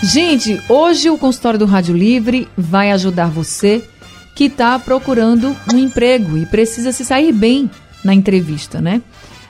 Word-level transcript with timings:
Gente, 0.03 0.59
hoje 0.71 1.11
o 1.11 1.19
consultório 1.19 1.59
do 1.59 1.67
Rádio 1.67 1.95
Livre 1.95 2.49
vai 2.57 2.93
ajudar 2.93 3.29
você 3.29 3.85
que 4.37 4.45
está 4.45 4.79
procurando 4.79 5.57
um 5.73 5.79
emprego 5.79 6.37
e 6.37 6.45
precisa 6.45 6.93
se 6.93 7.03
sair 7.05 7.33
bem 7.33 7.71
na 8.05 8.15
entrevista, 8.15 8.81
né? 8.81 9.03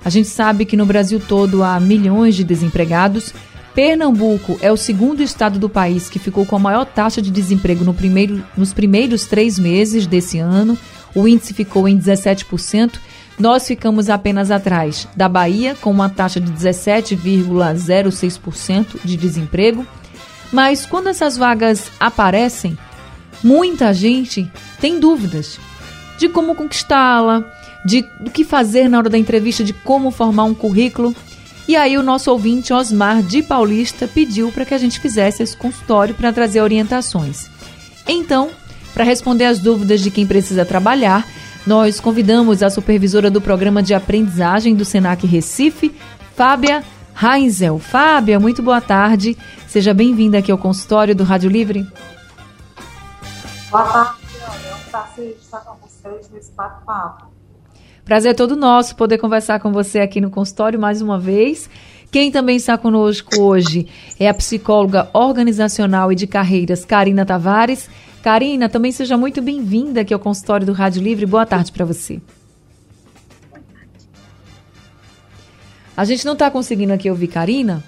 A 0.05 0.09
gente 0.09 0.29
sabe 0.29 0.65
que 0.65 0.77
no 0.77 0.87
Brasil 0.87 1.21
todo 1.21 1.65
há 1.65 1.81
milhões 1.81 2.37
de 2.37 2.45
desempregados. 2.45 3.35
Pernambuco 3.75 4.57
é 4.63 4.71
o 4.71 4.77
segundo 4.77 5.25
estado 5.25 5.59
do 5.59 5.69
país 5.69 6.09
que 6.09 6.21
ficou 6.21 6.47
com 6.47 6.55
a 6.55 6.61
maior 6.61 6.85
taxa 6.85 7.21
de 7.21 7.33
desemprego 7.33 7.85
no 7.85 7.93
primeiro, 7.93 8.45
nos 8.57 8.73
primeiros 8.73 9.27
três 9.27 9.59
meses 9.59 10.07
desse 10.07 10.39
ano. 10.39 10.79
O 11.13 11.27
índice 11.27 11.53
ficou 11.53 11.89
em 11.89 11.99
17%. 11.99 13.01
Nós 13.39 13.67
ficamos 13.67 14.09
apenas 14.09 14.51
atrás 14.53 15.09
da 15.17 15.29
Bahia, 15.29 15.77
com 15.81 15.91
uma 15.91 16.09
taxa 16.09 16.39
de 16.41 16.53
17,06% 16.53 19.01
de 19.05 19.17
desemprego. 19.17 19.85
Mas 20.53 20.87
quando 20.87 21.09
essas 21.09 21.37
vagas 21.37 21.91
aparecem, 21.99 22.79
muita 23.43 23.93
gente 23.93 24.51
tem 24.81 24.99
dúvidas 24.99 25.59
de 26.19 26.29
como 26.29 26.55
conquistá-la, 26.55 27.45
de 27.85 28.05
o 28.21 28.31
que 28.31 28.45
fazer 28.45 28.89
na 28.89 28.99
hora 28.99 29.11
da 29.11 29.19
entrevista, 29.19 29.63
de 29.63 29.73
como 29.73 30.11
formar 30.11 30.45
um 30.45 30.55
currículo. 30.55 31.15
E 31.69 31.77
aí 31.77 31.99
o 31.99 32.03
nosso 32.03 32.31
ouvinte 32.31 32.73
Osmar 32.73 33.23
de 33.23 33.43
Paulista 33.43 34.09
pediu 34.09 34.51
para 34.53 34.65
que 34.65 34.75
a 34.75 34.79
gente 34.79 35.01
fizesse 35.01 35.43
esse 35.43 35.57
consultório 35.57 36.15
para 36.15 36.33
trazer 36.33 36.61
orientações. 36.61 37.49
Então, 38.07 38.51
para 38.95 39.05
responder 39.05 39.45
às 39.45 39.59
dúvidas 39.59 40.01
de 40.01 40.11
quem 40.11 40.27
precisa 40.27 40.65
trabalhar, 40.65 41.27
nós 41.67 41.99
convidamos 41.99 42.63
a 42.63 42.71
supervisora 42.71 43.29
do 43.29 43.41
programa 43.41 43.83
de 43.83 43.93
aprendizagem 43.93 44.75
do 44.75 44.85
Senac 44.85 45.27
Recife, 45.27 45.93
Fábia 46.37 46.85
Heinzel. 47.21 47.79
Fábia, 47.79 48.39
muito 48.39 48.63
boa 48.63 48.81
tarde. 48.81 49.37
Seja 49.67 49.93
bem-vinda 49.93 50.39
aqui 50.39 50.53
ao 50.53 50.59
consultório 50.59 51.15
do 51.15 51.25
Rádio 51.25 51.51
Livre. 51.51 51.87
Boa 53.77 53.93
tarde, 53.93 54.21
Ana. 54.43 54.69
É 54.69 54.75
um 54.75 54.91
prazer 54.91 55.37
estar 55.39 55.61
com 55.61 55.77
vocês 55.87 56.31
nesse 56.31 56.51
bate-papo. 56.53 57.27
Prazer 58.07 58.31
é 58.31 58.35
todo 58.35 58.57
nosso 58.57 58.97
poder 58.97 59.19
conversar 59.19 59.61
com 59.61 59.71
você 59.71 60.01
aqui 60.01 60.19
no 60.19 60.31
consultório 60.31 60.81
mais 60.81 61.03
uma 61.03 61.19
vez. 61.19 61.69
Quem 62.11 62.31
também 62.31 62.57
está 62.57 62.79
conosco 62.79 63.39
hoje 63.39 63.87
é 64.19 64.31
a 64.31 64.33
psicóloga 64.33 65.11
organizacional 65.13 66.11
e 66.11 66.15
de 66.15 66.27
carreiras 66.27 66.87
Karina 66.87 67.27
Tavares. 67.27 67.91
Karina, 68.23 68.67
também 68.67 68.93
seja 68.93 69.19
muito 69.19 69.43
bem-vinda 69.43 70.01
aqui 70.01 70.15
ao 70.15 70.21
consultório 70.21 70.65
do 70.65 70.73
Rádio 70.73 71.03
Livre. 71.03 71.27
Boa 71.27 71.45
tarde 71.45 71.71
para 71.71 71.85
você. 71.85 72.19
A 75.95 76.05
gente 76.07 76.25
não 76.25 76.33
está 76.33 76.51
conseguindo 76.51 76.95
aqui 76.95 77.11
ouvir 77.11 77.29
Karina. 77.29 77.85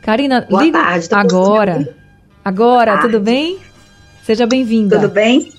Karina, 0.00 0.46
Boa 0.48 0.62
liga 0.62 0.80
tarde, 0.80 1.08
agora. 1.10 1.96
Agora, 2.44 3.00
tudo 3.00 3.18
bem? 3.18 3.71
Seja 4.22 4.46
bem-vinda. 4.46 5.00
Tudo 5.00 5.12
bem? 5.12 5.52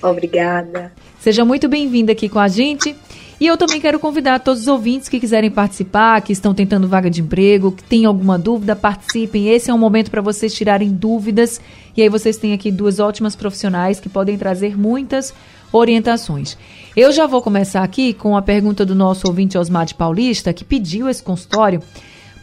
Obrigada. 0.00 0.92
Seja 1.18 1.44
muito 1.44 1.68
bem-vinda 1.68 2.12
aqui 2.12 2.28
com 2.28 2.38
a 2.38 2.46
gente. 2.46 2.94
E 3.40 3.46
eu 3.46 3.56
também 3.56 3.80
quero 3.80 3.98
convidar 3.98 4.38
todos 4.38 4.62
os 4.62 4.68
ouvintes 4.68 5.08
que 5.08 5.18
quiserem 5.18 5.50
participar, 5.50 6.20
que 6.22 6.32
estão 6.32 6.54
tentando 6.54 6.88
vaga 6.88 7.10
de 7.10 7.20
emprego, 7.20 7.72
que 7.72 7.82
têm 7.82 8.04
alguma 8.04 8.38
dúvida, 8.38 8.76
participem. 8.76 9.48
Esse 9.48 9.70
é 9.70 9.74
um 9.74 9.78
momento 9.78 10.10
para 10.12 10.20
vocês 10.20 10.54
tirarem 10.54 10.92
dúvidas. 10.92 11.60
E 11.96 12.02
aí 12.02 12.08
vocês 12.08 12.36
têm 12.36 12.52
aqui 12.52 12.70
duas 12.70 13.00
ótimas 13.00 13.34
profissionais 13.34 13.98
que 13.98 14.08
podem 14.08 14.38
trazer 14.38 14.78
muitas 14.78 15.34
orientações. 15.72 16.56
Eu 16.96 17.10
já 17.10 17.26
vou 17.26 17.42
começar 17.42 17.82
aqui 17.82 18.12
com 18.12 18.36
a 18.36 18.42
pergunta 18.42 18.86
do 18.86 18.94
nosso 18.94 19.26
ouvinte 19.26 19.58
Osmar 19.58 19.86
de 19.86 19.94
Paulista, 19.94 20.52
que 20.52 20.64
pediu 20.64 21.08
esse 21.08 21.22
consultório, 21.22 21.82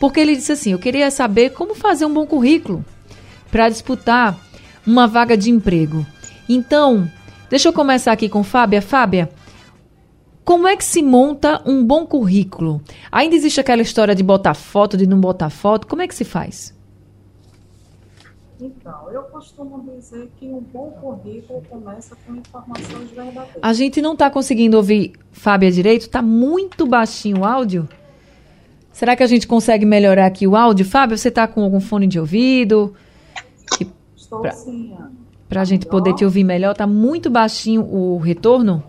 porque 0.02 0.20
ele 0.20 0.36
disse 0.36 0.52
assim: 0.52 0.74
Eu 0.74 0.80
queria 0.80 1.10
saber 1.12 1.52
como 1.52 1.76
fazer 1.76 2.06
um 2.06 2.14
bom 2.14 2.26
currículo 2.26 2.84
para 3.50 3.70
disputar 3.70 4.38
uma 4.86 5.08
vaga 5.08 5.38
de 5.38 5.50
emprego. 5.50 6.06
Então, 6.48 7.10
deixa 7.50 7.70
eu 7.70 7.74
começar 7.74 8.12
aqui 8.12 8.30
com 8.30 8.44
Fábia. 8.44 8.82
Fábia, 8.82 9.30
como 10.44 10.68
é 10.68 10.78
que 10.78 10.86
se 10.86 11.02
monta 11.02 11.62
um 11.66 11.84
bom 11.84 12.06
currículo? 12.06 12.82
Ainda 13.12 13.36
existe 13.36 13.60
aquela 13.60 13.82
história 13.82 14.14
de 14.14 14.22
botar 14.22 14.54
foto, 14.54 14.96
de 14.96 15.08
não 15.08 15.20
botar 15.20 15.50
foto. 15.50 15.88
Como 15.88 16.04
é 16.04 16.08
que 16.08 16.14
se 16.14 16.24
faz? 16.24 16.76
Então, 18.62 19.12
eu 19.12 19.24
costumo 19.24 19.84
dizer 19.92 20.30
que 20.40 20.46
um 20.46 20.62
bom 20.62 20.92
currículo 21.02 21.62
começa 21.70 22.16
com 22.26 22.36
informações 22.36 23.10
verdadeiras. 23.10 23.60
A 23.62 23.74
gente 23.74 24.02
não 24.02 24.14
está 24.14 24.30
conseguindo 24.30 24.78
ouvir 24.78 25.14
Fábia 25.32 25.72
direito, 25.72 26.04
está 26.04 26.22
muito 26.22 26.86
baixinho 26.86 27.40
o 27.40 27.46
áudio. 27.46 27.90
Será 28.94 29.16
que 29.16 29.24
a 29.24 29.28
gente 29.28 29.46
consegue 29.46 29.86
melhorar 29.86 30.28
aqui 30.28 30.48
o 30.48 30.56
áudio? 30.56 30.86
Fábia, 30.86 31.18
você 31.18 31.28
está 31.28 31.48
com 31.48 31.64
algum 31.64 31.82
fone 31.82 32.08
de 32.08 32.18
ouvido? 32.18 32.96
Estou 34.36 34.42
pra- 34.42 34.52
sim. 34.52 34.94
Para 35.48 35.62
a 35.62 35.66
gente 35.66 35.86
poder 35.86 36.14
te 36.16 36.26
ouvir 36.26 36.44
melhor, 36.44 36.72
está 36.72 36.88
muito 36.88 37.30
baixinho 37.30 37.82
o 37.84 38.18
retorno? 38.18 38.84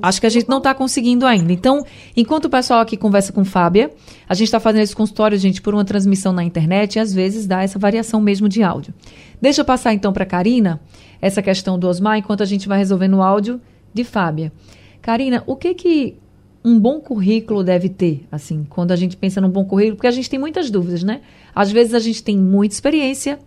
Acho 0.00 0.20
que 0.20 0.26
a 0.26 0.30
gente 0.30 0.48
não 0.48 0.58
está 0.58 0.74
conseguindo 0.74 1.24
ainda. 1.26 1.52
Então, 1.52 1.84
enquanto 2.16 2.46
o 2.46 2.50
pessoal 2.50 2.80
aqui 2.80 2.96
conversa 2.96 3.32
com 3.32 3.44
Fábia, 3.44 3.90
a 4.28 4.34
gente 4.34 4.46
está 4.46 4.58
fazendo 4.58 4.82
esse 4.82 4.96
consultório, 4.96 5.38
gente, 5.38 5.62
por 5.62 5.74
uma 5.74 5.84
transmissão 5.84 6.32
na 6.32 6.42
internet 6.42 6.96
e 6.96 6.98
às 6.98 7.12
vezes 7.12 7.46
dá 7.46 7.62
essa 7.62 7.78
variação 7.78 8.20
mesmo 8.20 8.48
de 8.48 8.62
áudio. 8.62 8.92
Deixa 9.40 9.60
eu 9.60 9.64
passar 9.64 9.92
então 9.94 10.12
para 10.12 10.26
Karina 10.26 10.80
essa 11.20 11.40
questão 11.40 11.78
do 11.78 11.86
Osmar, 11.88 12.18
enquanto 12.18 12.42
a 12.42 12.46
gente 12.46 12.66
vai 12.66 12.78
resolvendo 12.78 13.14
o 13.14 13.22
áudio 13.22 13.60
de 13.94 14.02
Fábia. 14.02 14.52
Karina, 15.00 15.42
o 15.46 15.54
que 15.54 15.72
que 15.74 16.16
um 16.64 16.78
bom 16.78 17.00
currículo 17.00 17.64
deve 17.64 17.88
ter, 17.88 18.26
assim, 18.30 18.64
quando 18.68 18.92
a 18.92 18.96
gente 18.96 19.16
pensa 19.16 19.40
num 19.40 19.48
bom 19.48 19.64
currículo? 19.64 19.96
Porque 19.96 20.06
a 20.06 20.12
gente 20.12 20.30
tem 20.30 20.38
muitas 20.38 20.70
dúvidas, 20.70 21.02
né? 21.02 21.20
Às 21.54 21.70
vezes 21.72 21.94
a 21.94 21.98
gente 21.98 22.22
tem 22.22 22.36
muita 22.38 22.74
experiência, 22.74 23.38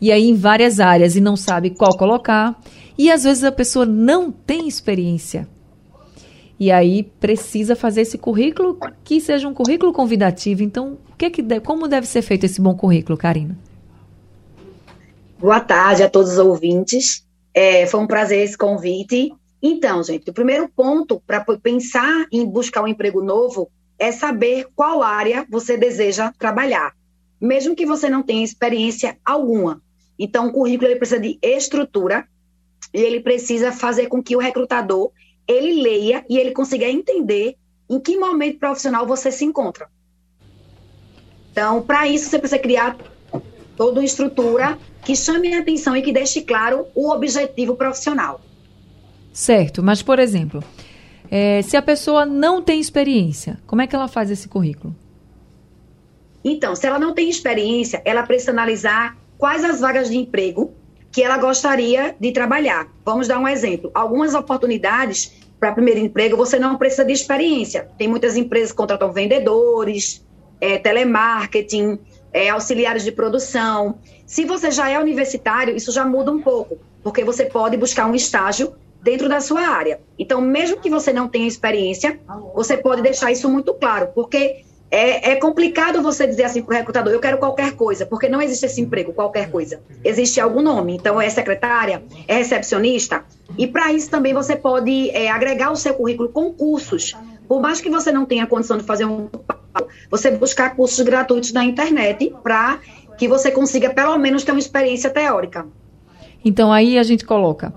e 0.00 0.12
aí 0.12 0.28
em 0.28 0.34
várias 0.34 0.80
áreas, 0.80 1.16
e 1.16 1.20
não 1.20 1.36
sabe 1.36 1.70
qual 1.70 1.96
colocar. 1.96 2.60
E 2.96 3.10
às 3.10 3.24
vezes 3.24 3.42
a 3.44 3.52
pessoa 3.52 3.84
não 3.86 4.30
tem 4.30 4.68
experiência. 4.68 5.48
E 6.58 6.70
aí 6.70 7.02
precisa 7.02 7.74
fazer 7.74 8.02
esse 8.02 8.16
currículo 8.16 8.78
que 9.02 9.20
seja 9.20 9.48
um 9.48 9.54
currículo 9.54 9.92
convidativo. 9.92 10.62
Então, 10.62 10.98
o 11.12 11.16
que 11.16 11.24
é 11.24 11.30
que 11.30 11.42
de- 11.42 11.60
como 11.60 11.88
deve 11.88 12.06
ser 12.06 12.22
feito 12.22 12.44
esse 12.44 12.60
bom 12.60 12.74
currículo, 12.76 13.18
Karina? 13.18 13.58
Boa 15.40 15.58
tarde 15.58 16.04
a 16.04 16.08
todos 16.08 16.32
os 16.32 16.38
ouvintes. 16.38 17.26
É, 17.52 17.84
foi 17.86 17.98
um 17.98 18.06
prazer 18.06 18.44
esse 18.44 18.56
convite. 18.56 19.32
Então, 19.62 20.02
gente, 20.02 20.28
o 20.28 20.34
primeiro 20.34 20.68
ponto 20.68 21.22
para 21.24 21.44
pensar 21.62 22.26
em 22.32 22.44
buscar 22.44 22.82
um 22.82 22.88
emprego 22.88 23.22
novo 23.22 23.70
é 23.96 24.10
saber 24.10 24.66
qual 24.74 25.02
área 25.02 25.46
você 25.48 25.76
deseja 25.76 26.32
trabalhar, 26.36 26.92
mesmo 27.40 27.76
que 27.76 27.86
você 27.86 28.10
não 28.10 28.24
tenha 28.24 28.44
experiência 28.44 29.16
alguma. 29.24 29.80
Então, 30.18 30.48
o 30.48 30.52
currículo 30.52 30.90
ele 30.90 30.98
precisa 30.98 31.20
de 31.20 31.38
estrutura 31.40 32.26
e 32.92 33.00
ele 33.00 33.20
precisa 33.20 33.70
fazer 33.70 34.08
com 34.08 34.20
que 34.20 34.34
o 34.34 34.40
recrutador 34.40 35.12
ele 35.46 35.80
leia 35.80 36.24
e 36.28 36.38
ele 36.38 36.50
consiga 36.50 36.88
entender 36.88 37.56
em 37.88 38.00
que 38.00 38.16
momento 38.16 38.58
profissional 38.58 39.06
você 39.06 39.30
se 39.30 39.44
encontra. 39.44 39.88
Então, 41.52 41.82
para 41.82 42.08
isso, 42.08 42.28
você 42.28 42.38
precisa 42.38 42.60
criar 42.60 42.96
toda 43.76 44.00
uma 44.00 44.04
estrutura 44.04 44.76
que 45.04 45.14
chame 45.14 45.54
a 45.54 45.60
atenção 45.60 45.96
e 45.96 46.02
que 46.02 46.12
deixe 46.12 46.42
claro 46.42 46.86
o 46.94 47.10
objetivo 47.10 47.76
profissional. 47.76 48.40
Certo, 49.32 49.82
mas 49.82 50.02
por 50.02 50.18
exemplo, 50.18 50.62
eh, 51.30 51.62
se 51.62 51.76
a 51.76 51.82
pessoa 51.82 52.26
não 52.26 52.60
tem 52.60 52.78
experiência, 52.78 53.58
como 53.66 53.80
é 53.80 53.86
que 53.86 53.96
ela 53.96 54.08
faz 54.08 54.30
esse 54.30 54.48
currículo? 54.48 54.94
Então, 56.44 56.74
se 56.74 56.86
ela 56.86 56.98
não 56.98 57.14
tem 57.14 57.30
experiência, 57.30 58.02
ela 58.04 58.24
precisa 58.24 58.50
analisar 58.50 59.16
quais 59.38 59.64
as 59.64 59.80
vagas 59.80 60.10
de 60.10 60.16
emprego 60.16 60.72
que 61.10 61.22
ela 61.22 61.38
gostaria 61.38 62.16
de 62.18 62.32
trabalhar. 62.32 62.88
Vamos 63.04 63.28
dar 63.28 63.38
um 63.38 63.46
exemplo. 63.46 63.90
Algumas 63.94 64.34
oportunidades 64.34 65.32
para 65.60 65.72
primeiro 65.72 66.00
emprego 66.00 66.36
você 66.36 66.58
não 66.58 66.76
precisa 66.76 67.04
de 67.04 67.12
experiência. 67.12 67.88
Tem 67.96 68.08
muitas 68.08 68.36
empresas 68.36 68.72
que 68.72 68.76
contratam 68.76 69.12
vendedores, 69.12 70.24
eh, 70.60 70.78
telemarketing, 70.78 71.98
eh, 72.32 72.48
auxiliares 72.48 73.04
de 73.04 73.12
produção. 73.12 73.98
Se 74.26 74.44
você 74.44 74.70
já 74.70 74.88
é 74.90 74.98
universitário, 74.98 75.76
isso 75.76 75.92
já 75.92 76.04
muda 76.04 76.32
um 76.32 76.40
pouco, 76.40 76.78
porque 77.02 77.22
você 77.22 77.44
pode 77.44 77.76
buscar 77.76 78.06
um 78.06 78.14
estágio 78.14 78.74
dentro 79.02 79.28
da 79.28 79.40
sua 79.40 79.60
área. 79.60 80.00
Então, 80.18 80.40
mesmo 80.40 80.78
que 80.78 80.88
você 80.88 81.12
não 81.12 81.28
tenha 81.28 81.46
experiência, 81.46 82.20
você 82.54 82.76
pode 82.76 83.02
deixar 83.02 83.32
isso 83.32 83.48
muito 83.48 83.74
claro, 83.74 84.08
porque 84.14 84.64
é, 84.90 85.32
é 85.32 85.36
complicado 85.36 86.02
você 86.02 86.26
dizer 86.26 86.44
assim 86.44 86.62
para 86.62 86.74
o 86.74 86.78
recrutador, 86.78 87.12
eu 87.12 87.20
quero 87.20 87.38
qualquer 87.38 87.72
coisa, 87.72 88.06
porque 88.06 88.28
não 88.28 88.40
existe 88.40 88.66
esse 88.66 88.80
emprego, 88.80 89.12
qualquer 89.12 89.50
coisa. 89.50 89.80
Existe 90.04 90.40
algum 90.40 90.62
nome. 90.62 90.94
Então, 90.94 91.20
é 91.20 91.28
secretária, 91.28 92.02
é 92.28 92.36
recepcionista. 92.36 93.24
E 93.58 93.66
para 93.66 93.92
isso 93.92 94.10
também 94.10 94.32
você 94.32 94.54
pode 94.54 95.10
é, 95.10 95.30
agregar 95.30 95.72
o 95.72 95.76
seu 95.76 95.94
currículo 95.94 96.28
com 96.28 96.52
cursos. 96.52 97.14
Por 97.48 97.60
mais 97.60 97.80
que 97.80 97.90
você 97.90 98.12
não 98.12 98.24
tenha 98.24 98.46
condição 98.46 98.78
de 98.78 98.84
fazer 98.84 99.04
um 99.04 99.28
você 100.10 100.30
buscar 100.30 100.76
cursos 100.76 101.00
gratuitos 101.00 101.52
na 101.52 101.64
internet 101.64 102.34
para 102.42 102.78
que 103.16 103.26
você 103.26 103.50
consiga 103.50 103.90
pelo 103.90 104.16
menos 104.18 104.44
ter 104.44 104.52
uma 104.52 104.58
experiência 104.58 105.10
teórica. 105.10 105.66
Então 106.44 106.72
aí 106.72 106.98
a 106.98 107.02
gente 107.02 107.24
coloca, 107.24 107.72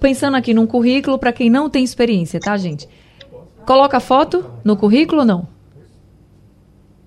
pensando 0.00 0.36
aqui 0.36 0.52
num 0.52 0.66
currículo 0.66 1.18
para 1.18 1.32
quem 1.32 1.48
não 1.48 1.70
tem 1.70 1.82
experiência, 1.84 2.40
tá, 2.40 2.56
gente? 2.56 2.88
Coloca 3.66 4.00
foto 4.00 4.44
no 4.64 4.76
currículo 4.76 5.20
ou 5.20 5.26
não? 5.26 5.48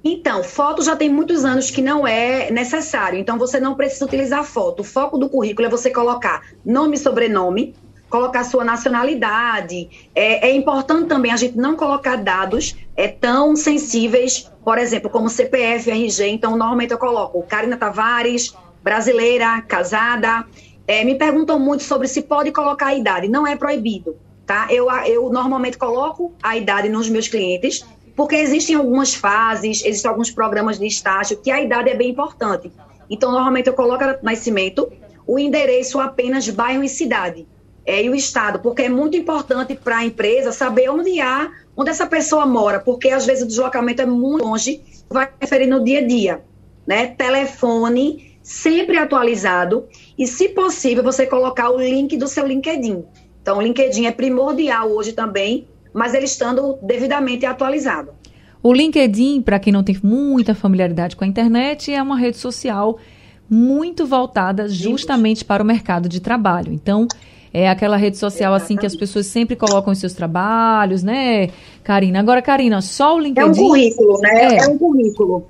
Então, 0.04 0.44
foto 0.44 0.84
já 0.84 0.96
tem 0.98 1.10
muitos 1.10 1.46
anos 1.46 1.72
que 1.72 1.82
não 1.82 2.06
é 2.06 2.52
necessário, 2.52 3.18
então 3.18 3.38
você 3.38 3.58
não 3.58 3.74
precisa 3.74 4.04
utilizar 4.04 4.44
foto. 4.44 4.82
O 4.82 4.84
foco 4.84 5.18
do 5.18 5.30
currículo 5.30 5.68
é 5.68 5.72
você 5.72 5.90
colocar 5.90 6.42
nome 6.66 6.96
e 6.96 7.00
sobrenome, 7.00 7.74
colocar 8.10 8.44
sua 8.44 8.66
nacionalidade. 8.66 10.10
É, 10.14 10.50
é, 10.50 10.56
importante 10.56 11.08
também 11.08 11.32
a 11.32 11.38
gente 11.38 11.58
não 11.58 11.78
colocar 11.78 12.18
dados 12.18 12.76
é, 12.98 13.08
tão 13.08 13.56
sensíveis, 13.56 14.52
por 14.64 14.78
exemplo, 14.78 15.10
como 15.10 15.30
CPF, 15.30 15.90
RG. 15.90 16.28
Então, 16.28 16.58
normalmente 16.58 16.92
eu 16.92 16.98
coloco 16.98 17.42
Karina 17.44 17.78
Tavares, 17.78 18.54
brasileira, 18.84 19.62
casada. 19.62 20.46
É, 20.88 21.04
me 21.04 21.16
perguntam 21.16 21.58
muito 21.60 21.84
sobre 21.84 22.08
se 22.08 22.22
pode 22.22 22.52
colocar 22.52 22.88
a 22.88 22.96
idade. 22.96 23.28
Não 23.28 23.48
é 23.48 23.56
proibido, 23.56 24.18
tá? 24.46 24.68
Eu, 24.70 24.90
eu 25.06 25.30
normalmente 25.30 25.78
coloco 25.78 26.34
a 26.42 26.58
idade 26.58 26.90
nos 26.90 27.10
meus 27.10 27.28
clientes 27.28 27.86
porque 28.16 28.36
existem 28.36 28.76
algumas 28.76 29.14
fases, 29.14 29.84
existem 29.84 30.10
alguns 30.10 30.30
programas 30.30 30.78
de 30.78 30.86
estágio 30.86 31.38
que 31.38 31.50
a 31.50 31.62
idade 31.62 31.90
é 31.90 31.96
bem 31.96 32.12
importante. 32.12 32.72
Então, 33.10 33.32
normalmente 33.32 33.68
eu 33.68 33.74
coloco 33.74 34.04
nascimento, 34.22 34.92
o 35.26 35.40
endereço 35.40 36.00
apenas 36.00 36.48
bairro 36.50 36.84
e 36.84 36.90
cidade. 36.90 37.48
É, 37.86 38.02
e 38.02 38.10
o 38.10 38.16
estado, 38.16 38.60
porque 38.60 38.84
é 38.84 38.90
muito 38.90 39.18
importante 39.18 39.76
para 39.76 39.98
a 39.98 40.06
empresa 40.06 40.54
saber 40.54 40.90
onde 40.90 41.20
há, 41.20 41.52
onde 41.76 41.90
essa 41.90 42.06
pessoa 42.06 42.46
mora, 42.46 42.80
porque 42.80 43.10
às 43.10 43.26
vezes 43.26 43.44
o 43.44 43.48
deslocamento 43.48 44.02
é 44.02 44.06
muito 44.06 44.46
longe, 44.46 44.82
vai 45.10 45.26
interferir 45.26 45.68
no 45.68 45.84
dia 45.84 46.00
a 46.00 46.08
dia. 46.08 46.42
Né? 46.88 47.08
Telefone 47.08 48.33
sempre 48.44 48.98
atualizado 48.98 49.88
e, 50.16 50.28
se 50.28 50.50
possível, 50.50 51.02
você 51.02 51.26
colocar 51.26 51.72
o 51.72 51.80
link 51.80 52.16
do 52.18 52.28
seu 52.28 52.46
LinkedIn. 52.46 53.04
Então, 53.42 53.58
o 53.58 53.62
LinkedIn 53.62 54.06
é 54.06 54.12
primordial 54.12 54.92
hoje 54.92 55.14
também 55.14 55.68
mas 55.94 56.14
ele 56.14 56.26
estando 56.26 56.78
devidamente 56.82 57.46
atualizado. 57.46 58.12
O 58.62 58.74
LinkedIn, 58.74 59.42
para 59.42 59.60
quem 59.60 59.72
não 59.72 59.84
tem 59.84 59.98
muita 60.02 60.56
familiaridade 60.56 61.16
com 61.16 61.24
a 61.24 61.28
internet, 61.28 61.94
é 61.94 62.02
uma 62.02 62.18
rede 62.18 62.38
social 62.38 62.98
muito 63.50 64.06
voltada 64.06 64.68
justamente 64.68 65.46
para 65.46 65.62
o 65.62 65.66
mercado 65.66 66.10
de 66.10 66.20
trabalho. 66.20 66.72
Então, 66.72 67.08
é 67.54 67.70
aquela 67.70 67.98
rede 67.98 68.18
social 68.18 68.54
assim 68.54 68.76
que 68.76 68.86
as 68.86 68.96
pessoas 68.96 69.28
sempre 69.28 69.56
colocam 69.56 69.92
os 69.92 70.00
seus 70.00 70.14
trabalhos, 70.14 71.04
né, 71.04 71.50
Karina? 71.84 72.20
Agora, 72.20 72.42
Karina, 72.42 72.82
só 72.82 73.16
o 73.16 73.20
LinkedIn. 73.20 73.48
É 73.48 73.52
um 73.52 73.68
currículo, 73.68 74.20
né? 74.20 74.30
É, 74.32 74.58
é 74.58 74.68
um 74.68 74.78
currículo. 74.78 75.48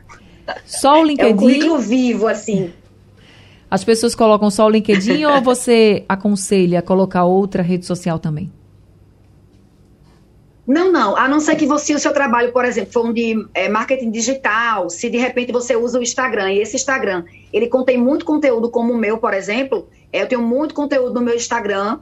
Só 0.65 1.01
o 1.01 1.05
LinkedIn. 1.05 1.31
É 1.31 1.33
um 1.33 1.37
currículo 1.37 1.79
vivo, 1.79 2.27
assim. 2.27 2.73
As 3.73 3.83
pessoas 3.83 4.13
colocam 4.13 4.51
só 4.51 4.67
o 4.67 4.69
LinkedIn 4.69 5.25
ou 5.25 5.41
você 5.41 6.05
aconselha 6.07 6.77
a 6.77 6.81
colocar 6.83 7.23
outra 7.23 7.63
rede 7.63 7.87
social 7.87 8.19
também? 8.19 8.51
Não, 10.67 10.91
não. 10.91 11.17
A 11.17 11.27
não 11.27 11.39
ser 11.39 11.55
que 11.55 11.65
você, 11.65 11.95
o 11.95 11.97
seu 11.97 12.13
trabalho, 12.13 12.53
por 12.53 12.65
exemplo, 12.65 12.93
for 12.93 13.03
um 13.03 13.11
de 13.11 13.33
é, 13.51 13.67
marketing 13.67 14.11
digital, 14.11 14.91
se 14.91 15.09
de 15.09 15.17
repente 15.17 15.51
você 15.51 15.75
usa 15.75 15.97
o 15.97 16.03
Instagram, 16.03 16.51
e 16.51 16.61
esse 16.61 16.75
Instagram, 16.75 17.23
ele 17.51 17.65
contém 17.65 17.97
muito 17.97 18.25
conteúdo 18.25 18.69
como 18.69 18.93
o 18.93 18.97
meu, 18.97 19.17
por 19.17 19.33
exemplo, 19.33 19.89
é, 20.11 20.21
eu 20.21 20.27
tenho 20.27 20.43
muito 20.43 20.75
conteúdo 20.75 21.15
no 21.15 21.21
meu 21.21 21.35
Instagram, 21.35 21.97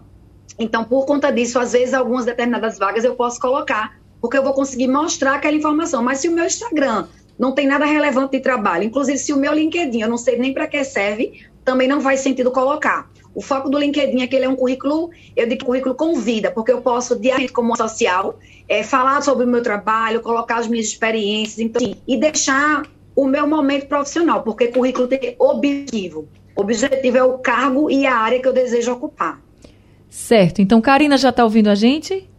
então, 0.60 0.84
por 0.84 1.06
conta 1.06 1.32
disso, 1.32 1.58
às 1.58 1.72
vezes, 1.72 1.94
algumas 1.94 2.26
determinadas 2.26 2.78
vagas 2.78 3.06
eu 3.06 3.16
posso 3.16 3.40
colocar, 3.40 3.98
porque 4.20 4.38
eu 4.38 4.44
vou 4.44 4.54
conseguir 4.54 4.90
mostrar 4.90 5.36
aquela 5.36 5.56
informação. 5.56 6.04
Mas 6.04 6.20
se 6.20 6.28
o 6.28 6.34
meu 6.34 6.46
Instagram 6.46 7.08
não 7.40 7.54
tem 7.54 7.66
nada 7.66 7.86
relevante 7.86 8.34
de 8.34 8.40
trabalho, 8.42 8.84
inclusive 8.84 9.18
se 9.18 9.32
o 9.32 9.38
meu 9.38 9.54
LinkedIn, 9.54 10.02
eu 10.02 10.10
não 10.10 10.18
sei 10.18 10.38
nem 10.38 10.54
para 10.54 10.68
que 10.68 10.84
serve, 10.84 11.50
também 11.64 11.88
não 11.88 12.02
faz 12.02 12.20
sentido 12.20 12.52
colocar. 12.52 13.10
O 13.34 13.42
foco 13.42 13.70
do 13.70 13.78
LinkedIn 13.78 14.22
é 14.22 14.28
que 14.28 14.36
ele 14.36 14.46
é 14.46 14.50
um 14.50 14.56
currículo, 14.56 15.10
eu 15.36 15.48
digo 15.48 15.66
currículo 15.66 15.96
com 15.96 16.16
vida, 16.16 16.52
porque 16.52 16.72
eu 16.72 16.82
posso, 16.82 17.18
diariamente, 17.18 17.54
como 17.54 17.76
social, 17.78 18.38
é, 18.68 18.84
falar 18.84 19.22
sobre 19.22 19.46
o 19.46 19.48
meu 19.48 19.64
trabalho, 19.64 20.22
colocar 20.22 20.58
as 20.58 20.68
minhas 20.68 20.88
experiências, 20.88 21.60
então, 21.60 21.82
assim, 21.82 21.96
e 22.08 22.18
deixar 22.18 22.84
o 23.16 23.26
meu 23.26 23.48
momento 23.48 23.88
profissional, 23.88 24.44
porque 24.44 24.68
currículo 24.68 25.08
tem 25.08 25.36
objetivo. 25.40 26.28
O 26.56 26.62
objetivo 26.62 27.18
é 27.18 27.24
o 27.24 27.38
cargo 27.38 27.90
e 27.90 28.06
a 28.06 28.16
área 28.16 28.42
que 28.42 28.48
eu 28.48 28.54
desejo 28.54 28.92
ocupar. 28.92 29.42
Certo. 30.10 30.62
Então, 30.62 30.82
Karina 30.82 31.18
já 31.18 31.30
está 31.30 31.44
ouvindo 31.44 31.70
a 31.70 31.76
gente? 31.76 32.30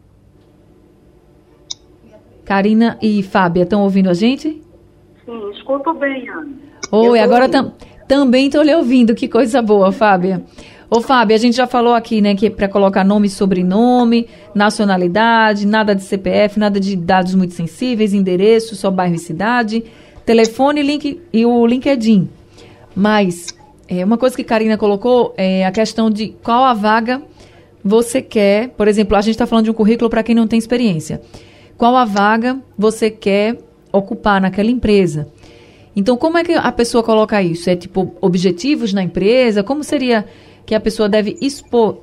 Karina 2.44 2.98
e 3.00 3.22
Fábia 3.22 3.62
estão 3.62 3.82
ouvindo 3.82 4.10
a 4.10 4.14
gente? 4.14 4.62
Sim, 5.24 5.50
escuto 5.52 5.94
bem, 5.94 6.28
Ana. 6.28 6.50
Oi, 6.90 7.18
agora 7.18 7.48
tam, 7.48 7.72
também 8.12 8.44
estou 8.44 8.62
lhe 8.62 8.74
ouvindo. 8.74 9.14
Que 9.14 9.26
coisa 9.26 9.62
boa, 9.62 9.90
Fábia. 9.90 10.42
Ô, 10.90 11.00
Fábio, 11.00 11.34
a 11.34 11.38
gente 11.38 11.56
já 11.56 11.66
falou 11.66 11.94
aqui, 11.94 12.20
né, 12.20 12.34
que 12.34 12.48
é 12.48 12.50
para 12.50 12.68
colocar 12.68 13.02
nome 13.02 13.26
e 13.26 13.30
sobrenome, 13.30 14.28
nacionalidade, 14.54 15.66
nada 15.66 15.94
de 15.94 16.02
CPF, 16.02 16.58
nada 16.58 16.78
de 16.78 16.94
dados 16.94 17.34
muito 17.34 17.54
sensíveis, 17.54 18.12
endereço, 18.12 18.76
só 18.76 18.90
bairro 18.90 19.14
e 19.14 19.18
cidade, 19.18 19.82
telefone 20.26 20.82
link, 20.82 21.22
e 21.32 21.46
o 21.46 21.66
LinkedIn. 21.66 22.28
Mas, 22.94 23.56
é, 23.88 24.04
uma 24.04 24.18
coisa 24.18 24.36
que 24.36 24.44
Karina 24.44 24.76
colocou 24.76 25.32
é 25.38 25.64
a 25.64 25.72
questão 25.72 26.10
de 26.10 26.34
qual 26.42 26.64
a 26.64 26.74
vaga 26.74 27.22
você 27.82 28.20
quer. 28.20 28.68
Por 28.76 28.88
exemplo, 28.88 29.16
a 29.16 29.22
gente 29.22 29.36
está 29.36 29.46
falando 29.46 29.64
de 29.64 29.70
um 29.70 29.74
currículo 29.74 30.10
para 30.10 30.22
quem 30.22 30.34
não 30.34 30.46
tem 30.46 30.58
experiência. 30.58 31.22
Qual 31.78 31.96
a 31.96 32.04
vaga 32.04 32.60
você 32.76 33.08
quer 33.10 33.56
ocupar 33.90 34.38
naquela 34.38 34.70
empresa? 34.70 35.28
Então, 35.94 36.16
como 36.16 36.38
é 36.38 36.44
que 36.44 36.52
a 36.54 36.72
pessoa 36.72 37.04
coloca 37.04 37.42
isso? 37.42 37.68
É 37.68 37.76
tipo 37.76 38.14
objetivos 38.20 38.92
na 38.92 39.02
empresa? 39.02 39.62
Como 39.62 39.84
seria 39.84 40.26
que 40.64 40.74
a 40.74 40.80
pessoa 40.80 41.08
deve 41.08 41.36
expor 41.40 41.98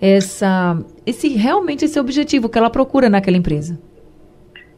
essa, 0.00 0.78
esse 1.06 1.28
realmente 1.28 1.84
esse 1.84 1.98
objetivo 1.98 2.48
que 2.48 2.58
ela 2.58 2.70
procura 2.70 3.08
naquela 3.08 3.36
empresa? 3.36 3.78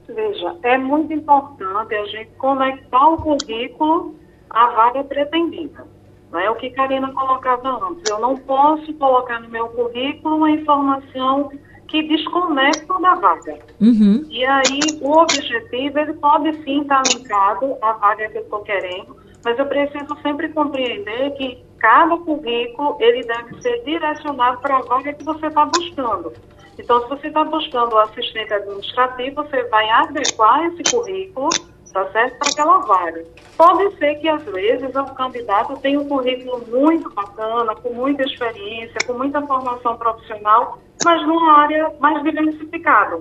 Veja, 0.09 0.57
é 0.63 0.77
muito 0.77 1.13
importante 1.13 1.95
a 1.95 2.05
gente 2.07 2.31
conectar 2.39 3.09
o 3.09 3.17
currículo 3.17 4.15
à 4.51 4.67
vaga 4.67 5.05
pretendida. 5.05 5.87
É 6.35 6.51
o 6.51 6.57
que 6.57 6.71
Karina 6.71 7.13
colocava 7.13 7.87
antes. 7.87 8.11
Eu 8.11 8.19
não 8.19 8.37
posso 8.37 8.93
colocar 8.95 9.41
no 9.41 9.49
meu 9.49 9.69
currículo 9.69 10.37
uma 10.37 10.51
informação 10.51 11.51
que 11.93 12.03
desconecta 12.05 12.99
da 13.01 13.15
vaga. 13.17 13.59
Uhum. 13.79 14.27
E 14.31 14.43
aí, 14.47 14.81
o 15.03 15.13
objetivo, 15.13 15.99
ele 15.99 16.15
pode 16.15 16.55
sim 16.65 16.81
estar 16.81 17.03
linkado 17.15 17.77
à 17.83 17.93
vaga 17.93 18.31
que 18.31 18.39
eu 18.39 18.43
estou 18.43 18.61
querendo, 18.61 19.15
mas 19.45 19.59
eu 19.59 19.67
preciso 19.67 20.17
sempre 20.23 20.49
compreender 20.49 21.33
que 21.33 21.63
cada 21.79 22.17
currículo 22.17 22.97
ele 22.99 23.23
deve 23.25 23.61
ser 23.61 23.85
direcionado 23.85 24.59
para 24.63 24.79
a 24.79 24.81
vaga 24.81 25.13
que 25.13 25.23
você 25.23 25.49
está 25.49 25.67
buscando. 25.67 26.33
Então, 26.79 27.03
se 27.03 27.09
você 27.11 27.27
está 27.27 27.45
buscando 27.45 27.93
o 27.93 27.99
assistente 27.99 28.55
administrativo, 28.55 29.43
você 29.43 29.63
vai 29.65 29.87
adequar 29.91 30.65
esse 30.69 30.91
currículo 30.91 31.51
tá 31.93 32.11
certo? 32.11 32.39
para 32.39 32.51
aquela 32.51 32.79
vaga. 32.79 33.25
Pode 33.57 33.97
ser 33.97 34.15
que, 34.17 34.29
às 34.29 34.43
vezes, 34.45 34.95
o 34.95 35.15
candidato 35.15 35.77
tenha 35.81 36.01
um 36.01 36.09
currículo 36.09 36.65
muito 36.69 37.13
bacana, 37.15 37.75
com 37.77 37.93
muita 37.93 38.23
experiência, 38.23 38.97
com 39.07 39.13
muita 39.15 39.43
formação 39.43 39.97
profissional, 39.97 40.79
mas 41.05 41.27
numa 41.27 41.61
área 41.61 41.93
mais 42.01 42.23
diversificada. 42.23 43.21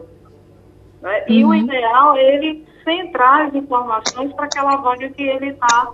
Né? 1.02 1.26
E 1.28 1.44
uhum. 1.44 1.52
o 1.52 1.56
ideal 1.56 2.16
é 2.16 2.36
ele 2.36 2.66
centrar 2.84 3.48
as 3.48 3.56
informações 3.56 4.34
para 4.34 4.46
aquela 4.46 4.78
vaga 4.78 5.10
que 5.10 5.24
ele 5.24 5.50
está 5.50 5.92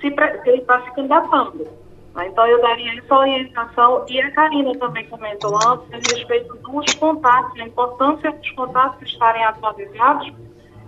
se, 0.00 0.06
ele 0.46 0.60
tá 0.62 0.82
se 0.82 0.90
candidatando. 0.94 1.66
Né? 2.14 2.28
Então, 2.28 2.46
eu 2.46 2.60
daria 2.62 2.98
essa 2.98 3.14
orientação. 3.14 4.04
E 4.08 4.20
a 4.20 4.30
Karina 4.32 4.72
também 4.78 5.06
comentou 5.08 5.54
antes 5.54 5.86
a 5.92 6.16
respeito 6.16 6.56
dos 6.56 6.94
contatos, 6.94 7.60
a 7.60 7.64
importância 7.64 8.32
dos 8.32 8.50
contatos 8.52 9.02
estarem 9.02 9.44
atualizados. 9.44 10.32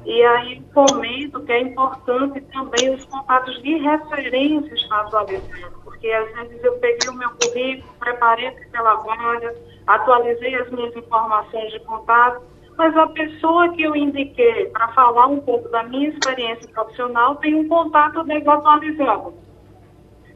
E 0.05 0.23
aí, 0.23 0.63
comento 0.73 1.41
que 1.41 1.53
é 1.53 1.61
importante 1.61 2.41
também 2.53 2.95
os 2.95 3.05
contatos 3.07 3.63
de 3.63 3.77
referência 3.77 4.75
estar 4.75 5.01
atualizados. 5.01 5.79
Porque, 5.85 6.09
às 6.11 6.33
vezes, 6.35 6.65
eu 6.65 6.73
peguei 6.79 7.11
o 7.11 7.15
meu 7.15 7.31
currículo, 7.31 7.95
preparei 7.99 8.49
aquela 8.49 8.95
vaga, 8.95 9.55
atualizei 9.87 10.55
as 10.55 10.71
minhas 10.71 10.95
informações 10.97 11.73
de 11.73 11.81
contato, 11.81 12.43
mas 12.77 12.97
a 12.97 13.09
pessoa 13.09 13.69
que 13.75 13.83
eu 13.83 13.97
indiquei 13.97 14.67
para 14.67 14.89
falar 14.89 15.27
um 15.27 15.41
pouco 15.41 15.69
da 15.69 15.83
minha 15.83 16.09
experiência 16.09 16.69
profissional 16.73 17.35
tem 17.37 17.55
um 17.55 17.67
contato 17.69 18.23
desatualizado. 18.23 19.35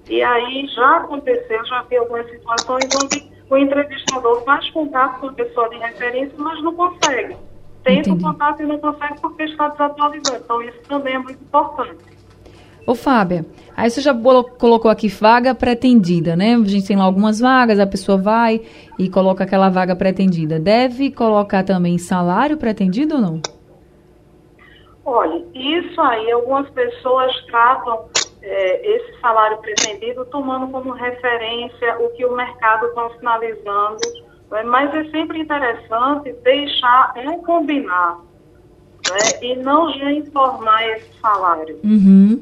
E 0.08 0.22
aí 0.22 0.66
já 0.66 0.96
aconteceu, 0.96 1.64
já 1.64 1.82
vi 1.82 1.96
algumas 1.96 2.28
situações 2.28 2.88
onde 3.00 3.30
o 3.48 3.56
entrevistador 3.56 4.42
faz 4.44 4.68
contato 4.70 5.20
com 5.20 5.28
a 5.28 5.32
pessoa 5.32 5.68
de 5.68 5.76
referência, 5.78 6.34
mas 6.38 6.60
não 6.62 6.74
consegue. 6.74 7.36
Tenta 7.82 8.12
o 8.12 8.20
contato 8.20 8.62
e 8.62 8.66
não 8.66 8.78
consegue 8.78 9.20
porque 9.20 9.44
está 9.44 9.68
desatualizado. 9.68 10.42
Então, 10.44 10.62
isso 10.62 10.78
também 10.88 11.14
é 11.14 11.18
muito 11.18 11.42
importante. 11.42 12.12
Ô, 12.84 12.94
Fábia, 12.96 13.46
aí 13.76 13.88
você 13.88 14.00
já 14.00 14.12
colocou 14.12 14.90
aqui 14.90 15.08
vaga 15.08 15.54
pretendida, 15.54 16.34
né? 16.34 16.54
A 16.54 16.64
gente 16.64 16.86
tem 16.86 16.96
lá 16.96 17.04
algumas 17.04 17.38
vagas, 17.38 17.78
a 17.78 17.86
pessoa 17.86 18.18
vai 18.18 18.60
e 18.98 19.08
coloca 19.08 19.44
aquela 19.44 19.68
vaga 19.68 19.94
pretendida. 19.94 20.58
Deve 20.58 21.12
colocar 21.12 21.62
também 21.62 21.96
salário 21.98 22.56
pretendido 22.56 23.16
ou 23.16 23.20
não? 23.20 23.40
Olha, 25.04 25.44
isso 25.54 26.00
aí 26.00 26.30
algumas 26.32 26.68
pessoas 26.70 27.32
tratam 27.46 28.06
é, 28.42 28.96
esse 28.96 29.20
salário 29.20 29.58
pretendido 29.58 30.24
tomando 30.26 30.68
como 30.68 30.92
referência 30.92 31.98
o 32.00 32.08
que 32.10 32.24
o 32.24 32.34
mercado 32.34 32.86
está 32.86 33.10
sinalizando, 33.18 33.98
né? 34.52 34.62
mas 34.62 34.94
é 34.94 35.04
sempre 35.10 35.40
interessante 35.40 36.32
deixar 36.44 37.12
é 37.16 37.36
combinar 37.38 38.18
né? 39.10 39.38
e 39.42 39.56
não 39.56 39.90
já 39.94 40.12
informar 40.12 40.86
esse 40.90 41.10
salário. 41.20 41.80
Uhum. 41.82 42.40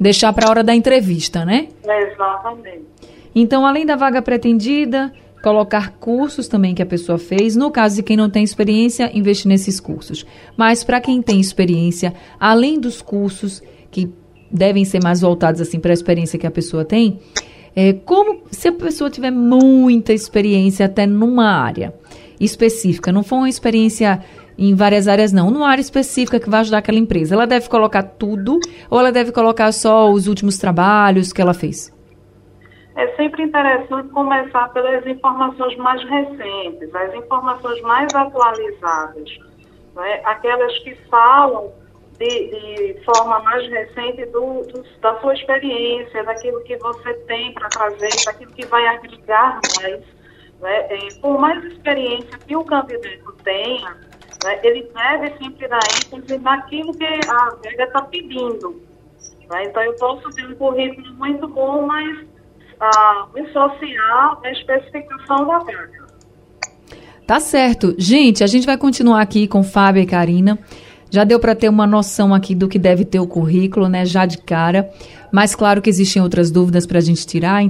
Deixar 0.00 0.32
para 0.32 0.46
a 0.46 0.50
hora 0.50 0.64
da 0.64 0.74
entrevista, 0.74 1.44
né? 1.44 1.68
exatamente. 1.84 2.86
Então, 3.34 3.66
além 3.66 3.84
da 3.84 3.96
vaga 3.96 4.22
pretendida, 4.22 5.12
colocar 5.42 5.92
cursos 5.98 6.48
também 6.48 6.74
que 6.74 6.82
a 6.82 6.86
pessoa 6.86 7.18
fez. 7.18 7.56
No 7.56 7.70
caso 7.70 7.96
de 7.96 8.02
quem 8.02 8.16
não 8.16 8.30
tem 8.30 8.42
experiência, 8.44 9.10
investir 9.12 9.48
nesses 9.48 9.80
cursos. 9.80 10.24
Mas 10.56 10.84
para 10.84 11.00
quem 11.00 11.20
tem 11.20 11.40
experiência, 11.40 12.14
além 12.38 12.80
dos 12.80 13.02
cursos 13.02 13.62
que 13.90 14.12
devem 14.50 14.84
ser 14.84 15.02
mais 15.02 15.20
voltados 15.20 15.60
assim 15.60 15.78
para 15.78 15.90
a 15.90 15.94
experiência 15.94 16.38
que 16.38 16.46
a 16.46 16.50
pessoa 16.50 16.84
tem, 16.84 17.20
é, 17.80 17.92
como 17.92 18.42
se 18.50 18.66
a 18.66 18.72
pessoa 18.72 19.08
tiver 19.08 19.30
muita 19.30 20.12
experiência 20.12 20.86
até 20.86 21.06
numa 21.06 21.46
área 21.46 21.94
específica, 22.40 23.12
não 23.12 23.22
for 23.22 23.36
uma 23.36 23.48
experiência 23.48 24.20
em 24.58 24.74
várias 24.74 25.06
áreas 25.06 25.32
não, 25.32 25.48
numa 25.48 25.68
área 25.68 25.80
específica 25.80 26.40
que 26.40 26.50
vai 26.50 26.58
ajudar 26.58 26.78
aquela 26.78 26.98
empresa, 26.98 27.36
ela 27.36 27.46
deve 27.46 27.68
colocar 27.68 28.02
tudo 28.02 28.58
ou 28.90 28.98
ela 28.98 29.12
deve 29.12 29.30
colocar 29.30 29.70
só 29.70 30.10
os 30.10 30.26
últimos 30.26 30.58
trabalhos 30.58 31.32
que 31.32 31.40
ela 31.40 31.54
fez? 31.54 31.96
é 32.96 33.06
sempre 33.14 33.44
interessante 33.44 34.08
começar 34.08 34.72
pelas 34.72 35.06
informações 35.06 35.76
mais 35.76 36.02
recentes, 36.02 36.92
as 36.92 37.14
informações 37.14 37.80
mais 37.82 38.12
atualizadas, 38.12 39.38
né? 39.94 40.20
aquelas 40.24 40.76
que 40.80 40.96
falam 41.08 41.72
de, 42.18 42.94
de 42.94 43.04
forma 43.04 43.38
mais 43.40 43.68
recente 43.70 44.26
do, 44.26 44.62
do, 44.62 44.84
da 45.00 45.18
sua 45.20 45.34
experiência, 45.34 46.24
daquilo 46.24 46.60
que 46.64 46.76
você 46.76 47.14
tem 47.26 47.52
para 47.54 47.68
trazer, 47.68 48.10
daquilo 48.24 48.52
que 48.52 48.66
vai 48.66 48.86
agregar 48.86 49.60
mais. 49.80 50.00
Né? 50.60 50.76
É, 50.90 51.08
por 51.20 51.38
mais 51.38 51.64
experiência 51.64 52.38
que 52.46 52.56
o 52.56 52.64
candidato 52.64 53.32
tenha, 53.44 53.96
né? 54.44 54.60
ele 54.64 54.90
deve 54.92 55.38
sempre 55.38 55.68
dar 55.68 55.78
ênfase 55.78 56.38
naquilo 56.38 56.92
que 56.92 57.04
a 57.04 57.50
vaga 57.50 57.84
está 57.84 58.02
pedindo. 58.02 58.82
Né? 59.50 59.64
Então, 59.64 59.82
eu 59.82 59.94
posso 59.94 60.28
ter 60.30 60.44
um 60.46 60.54
currículo 60.56 61.14
muito 61.14 61.46
bom, 61.46 61.86
mas 61.86 62.26
a, 62.80 63.28
social 63.52 64.40
a 64.42 64.50
especificação 64.50 65.46
da 65.46 65.58
vaga. 65.58 66.08
Tá 67.26 67.38
certo. 67.38 67.94
Gente, 67.98 68.42
a 68.42 68.46
gente 68.46 68.66
vai 68.66 68.78
continuar 68.78 69.20
aqui 69.20 69.46
com 69.46 69.62
Fábio 69.62 70.02
e 70.02 70.06
Karina. 70.06 70.58
Já 71.10 71.24
deu 71.24 71.40
para 71.40 71.54
ter 71.54 71.68
uma 71.68 71.86
noção 71.86 72.34
aqui 72.34 72.54
do 72.54 72.68
que 72.68 72.78
deve 72.78 73.04
ter 73.04 73.18
o 73.18 73.26
currículo, 73.26 73.88
né? 73.88 74.04
Já 74.04 74.26
de 74.26 74.38
cara. 74.38 74.90
Mas 75.32 75.54
claro 75.54 75.80
que 75.80 75.88
existem 75.88 76.20
outras 76.22 76.50
dúvidas 76.50 76.86
para 76.86 76.98
a 76.98 77.02
gente 77.02 77.26
tirar. 77.26 77.62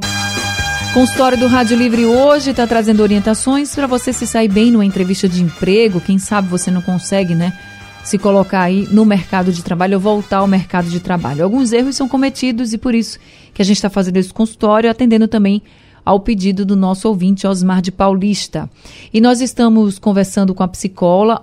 Consultório 0.92 1.38
do 1.38 1.46
Rádio 1.46 1.76
Livre 1.76 2.04
hoje 2.06 2.50
está 2.50 2.66
trazendo 2.66 3.02
orientações 3.02 3.74
para 3.74 3.86
você 3.86 4.12
se 4.12 4.26
sair 4.26 4.48
bem 4.48 4.70
numa 4.70 4.84
entrevista 4.84 5.28
de 5.28 5.42
emprego. 5.42 6.00
Quem 6.00 6.18
sabe 6.18 6.48
você 6.48 6.70
não 6.70 6.82
consegue, 6.82 7.34
né? 7.34 7.56
Se 8.02 8.18
colocar 8.18 8.62
aí 8.62 8.88
no 8.90 9.04
mercado 9.04 9.52
de 9.52 9.62
trabalho 9.62 9.94
ou 9.94 10.00
voltar 10.00 10.38
ao 10.38 10.46
mercado 10.46 10.88
de 10.88 10.98
trabalho. 10.98 11.44
Alguns 11.44 11.72
erros 11.72 11.94
são 11.94 12.08
cometidos 12.08 12.72
e 12.72 12.78
por 12.78 12.94
isso 12.94 13.18
que 13.52 13.62
a 13.62 13.64
gente 13.64 13.76
está 13.76 13.90
fazendo 13.90 14.16
esse 14.16 14.32
consultório, 14.32 14.90
atendendo 14.90 15.28
também 15.28 15.62
ao 16.04 16.20
pedido 16.20 16.64
do 16.64 16.74
nosso 16.74 17.06
ouvinte 17.06 17.46
Osmar 17.46 17.82
de 17.82 17.92
Paulista. 17.92 18.68
E 19.12 19.20
nós 19.20 19.42
estamos 19.42 19.98
conversando 19.98 20.54
com 20.54 20.62
a 20.62 20.68
psicóloga, 20.68 21.42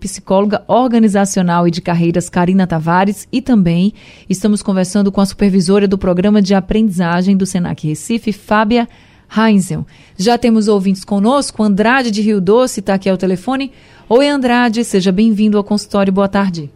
psicóloga 0.00 0.64
organizacional 0.68 1.66
e 1.66 1.70
de 1.70 1.80
carreiras 1.80 2.30
Karina 2.30 2.66
Tavares 2.66 3.28
e 3.32 3.42
também 3.42 3.92
estamos 4.28 4.62
conversando 4.62 5.10
com 5.10 5.20
a 5.20 5.26
supervisora 5.26 5.88
do 5.88 5.98
programa 5.98 6.40
de 6.40 6.54
aprendizagem 6.54 7.36
do 7.36 7.46
Senac 7.46 7.86
Recife, 7.86 8.32
Fábia 8.32 8.88
Heinzel. 9.36 9.84
Já 10.16 10.38
temos 10.38 10.68
ouvintes 10.68 11.04
conosco, 11.04 11.62
Andrade 11.62 12.10
de 12.10 12.22
Rio 12.22 12.40
Doce 12.40 12.80
está 12.80 12.94
aqui 12.94 13.08
ao 13.08 13.16
telefone. 13.16 13.72
Oi 14.08 14.28
Andrade, 14.28 14.84
seja 14.84 15.10
bem-vindo 15.10 15.58
ao 15.58 15.64
consultório, 15.64 16.12
boa 16.12 16.28
tarde. 16.28 16.70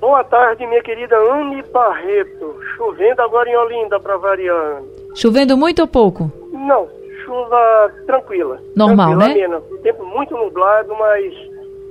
Boa 0.00 0.22
tarde, 0.22 0.66
minha 0.66 0.82
querida 0.82 1.16
Anne 1.16 1.62
Barreto. 1.72 2.54
Chovendo 2.76 3.22
agora 3.22 3.48
em 3.48 3.56
Olinda, 3.56 3.98
para 3.98 4.16
variar. 4.18 4.82
Chovendo 5.14 5.56
muito 5.56 5.80
ou 5.80 5.88
pouco? 5.88 6.30
Não, 6.52 6.86
chuva 7.24 7.92
tranquila. 8.06 8.60
Normal, 8.76 9.16
tranquila, 9.16 9.34
né? 9.34 9.44
Amena. 9.44 9.62
Tempo 9.82 10.04
muito 10.04 10.36
nublado, 10.36 10.94
mas 10.94 11.34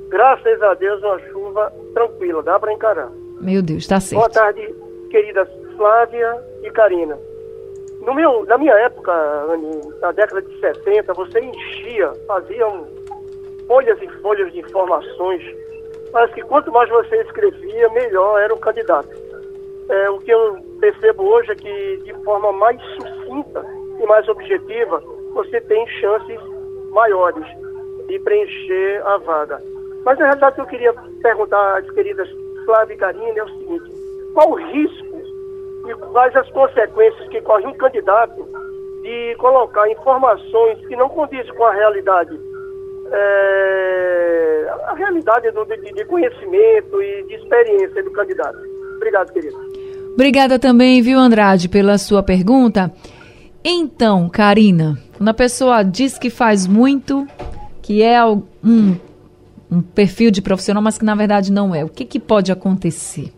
graças 0.09 0.61
a 0.61 0.73
Deus 0.73 1.01
uma 1.03 1.19
chuva 1.31 1.73
tranquila, 1.93 2.43
dá 2.43 2.59
para 2.59 2.73
encarar. 2.73 3.09
Meu 3.41 3.61
Deus, 3.61 3.87
tá 3.87 3.99
certo. 3.99 4.21
Boa 4.21 4.29
tarde, 4.29 4.73
queridas 5.09 5.47
Flávia 5.75 6.41
e 6.63 6.71
Karina. 6.71 7.17
No 8.01 8.13
meu, 8.13 8.45
na 8.45 8.57
minha 8.57 8.73
época, 8.73 9.11
na 9.99 10.11
década 10.11 10.41
de 10.41 10.59
70, 10.59 11.13
você 11.13 11.39
enchia, 11.39 12.11
fazia 12.27 12.67
um, 12.67 12.85
folhas 13.67 13.99
e 14.01 14.07
folhas 14.21 14.51
de 14.53 14.59
informações 14.59 15.43
mas 16.15 16.33
que 16.33 16.41
quanto 16.43 16.71
mais 16.71 16.89
você 16.89 17.17
escrevia, 17.23 17.89
melhor 17.89 18.39
era 18.39 18.53
o 18.53 18.57
candidato. 18.57 19.09
É, 19.89 20.09
o 20.09 20.17
que 20.19 20.31
eu 20.31 20.57
percebo 20.79 21.23
hoje 21.23 21.51
é 21.51 21.55
que, 21.55 21.97
de 22.05 22.13
forma 22.23 22.53
mais 22.53 22.81
sucinta 22.81 23.65
e 24.01 24.05
mais 24.05 24.25
objetiva, 24.29 25.03
você 25.33 25.59
tem 25.59 25.85
chances 25.99 26.39
maiores 26.91 27.45
de 28.07 28.17
preencher 28.19 29.05
a 29.05 29.17
vaga. 29.17 29.61
Mas, 30.05 30.17
na 30.19 30.25
realidade, 30.25 30.59
eu 30.59 30.65
queria 30.65 30.93
perguntar 31.21 31.79
às 31.79 31.89
queridas 31.91 32.29
Flávia 32.65 32.93
e 32.93 32.97
Karine 32.97 33.37
é 33.37 33.43
o 33.43 33.49
seguinte: 33.49 33.91
qual 34.33 34.51
o 34.51 34.55
risco 34.55 35.21
e 35.87 35.93
quais 36.11 36.35
as 36.35 36.49
consequências 36.51 37.27
que 37.29 37.41
corre 37.41 37.65
um 37.65 37.73
candidato 37.73 38.47
de 39.01 39.35
colocar 39.37 39.89
informações 39.89 40.79
que 40.87 40.95
não 40.95 41.09
condizem 41.09 41.53
com 41.53 41.63
a 41.63 41.73
realidade 41.73 42.39
é, 43.11 44.73
a 44.87 44.93
realidade 44.95 45.51
do, 45.51 45.63
de, 45.65 45.77
de, 45.93 46.05
conhecimento 46.05 47.01
e 47.01 47.23
de 47.27 47.35
experiência 47.35 48.03
do 48.03 48.11
candidato. 48.11 48.57
Obrigado, 48.95 49.31
querido. 49.31 49.55
Obrigada 50.13 50.57
também, 50.57 51.01
viu, 51.01 51.19
Andrade, 51.19 51.69
pela 51.69 51.97
sua 51.97 52.23
pergunta. 52.23 52.91
Então, 53.63 54.29
Karina, 54.29 54.97
quando 55.17 55.29
a 55.29 55.33
pessoa 55.33 55.83
diz 55.83 56.17
que 56.17 56.29
faz 56.29 56.65
muito, 56.65 57.27
que 57.81 58.01
é 58.01 58.23
um, 58.23 58.95
um 59.75 59.81
perfil 59.81 60.31
de 60.31 60.41
profissional, 60.41 60.81
mas 60.81 60.97
que 60.97 61.05
na 61.05 61.15
verdade 61.15 61.51
não 61.51 61.73
é, 61.73 61.83
o 61.83 61.89
que, 61.89 62.05
que 62.05 62.19
pode 62.19 62.51
acontecer? 62.51 63.31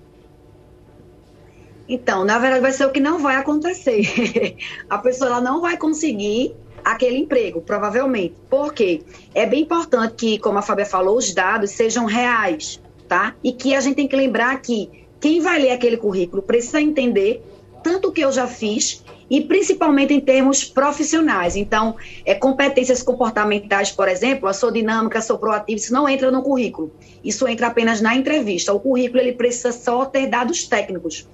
Então, 1.89 2.25
na 2.25 2.37
verdade, 2.37 2.61
vai 2.61 2.71
ser 2.71 2.85
o 2.85 2.91
que 2.91 2.99
não 2.99 3.19
vai 3.19 3.37
acontecer. 3.37 4.57
a 4.89 4.97
pessoa 4.97 5.39
não 5.39 5.61
vai 5.61 5.77
conseguir 5.77 6.53
aquele 6.83 7.17
emprego, 7.17 7.61
provavelmente. 7.61 8.35
Porque 8.49 9.03
é 9.33 9.45
bem 9.45 9.61
importante 9.61 10.15
que, 10.15 10.39
como 10.39 10.57
a 10.57 10.61
Fábia 10.61 10.85
falou, 10.85 11.17
os 11.17 11.33
dados 11.33 11.71
sejam 11.71 12.05
reais, 12.05 12.81
tá? 13.07 13.35
E 13.43 13.53
que 13.53 13.73
a 13.73 13.79
gente 13.79 13.95
tem 13.95 14.07
que 14.07 14.15
lembrar 14.15 14.61
que 14.61 14.89
quem 15.19 15.39
vai 15.39 15.59
ler 15.59 15.71
aquele 15.71 15.97
currículo 15.97 16.41
precisa 16.41 16.81
entender 16.81 17.41
tanto 17.83 18.09
o 18.09 18.11
que 18.11 18.21
eu 18.21 18.31
já 18.31 18.47
fiz 18.47 19.03
e 19.29 19.41
principalmente 19.41 20.13
em 20.13 20.19
termos 20.19 20.63
profissionais. 20.63 21.55
Então, 21.55 21.95
é, 22.25 22.33
competências 22.33 23.03
comportamentais, 23.03 23.91
por 23.91 24.07
exemplo, 24.07 24.49
eu 24.49 24.53
sou 24.53 24.71
dinâmica, 24.71 25.21
sou 25.21 25.37
proativa, 25.37 25.77
isso 25.77 25.93
não 25.93 26.07
entra 26.07 26.31
no 26.31 26.41
currículo. 26.41 26.91
Isso 27.23 27.47
entra 27.47 27.67
apenas 27.67 28.01
na 28.01 28.15
entrevista. 28.15 28.73
O 28.73 28.79
currículo 28.79 29.21
ele 29.21 29.33
precisa 29.33 29.71
só 29.71 30.05
ter 30.05 30.27
dados 30.27 30.63
técnicos 30.63 31.27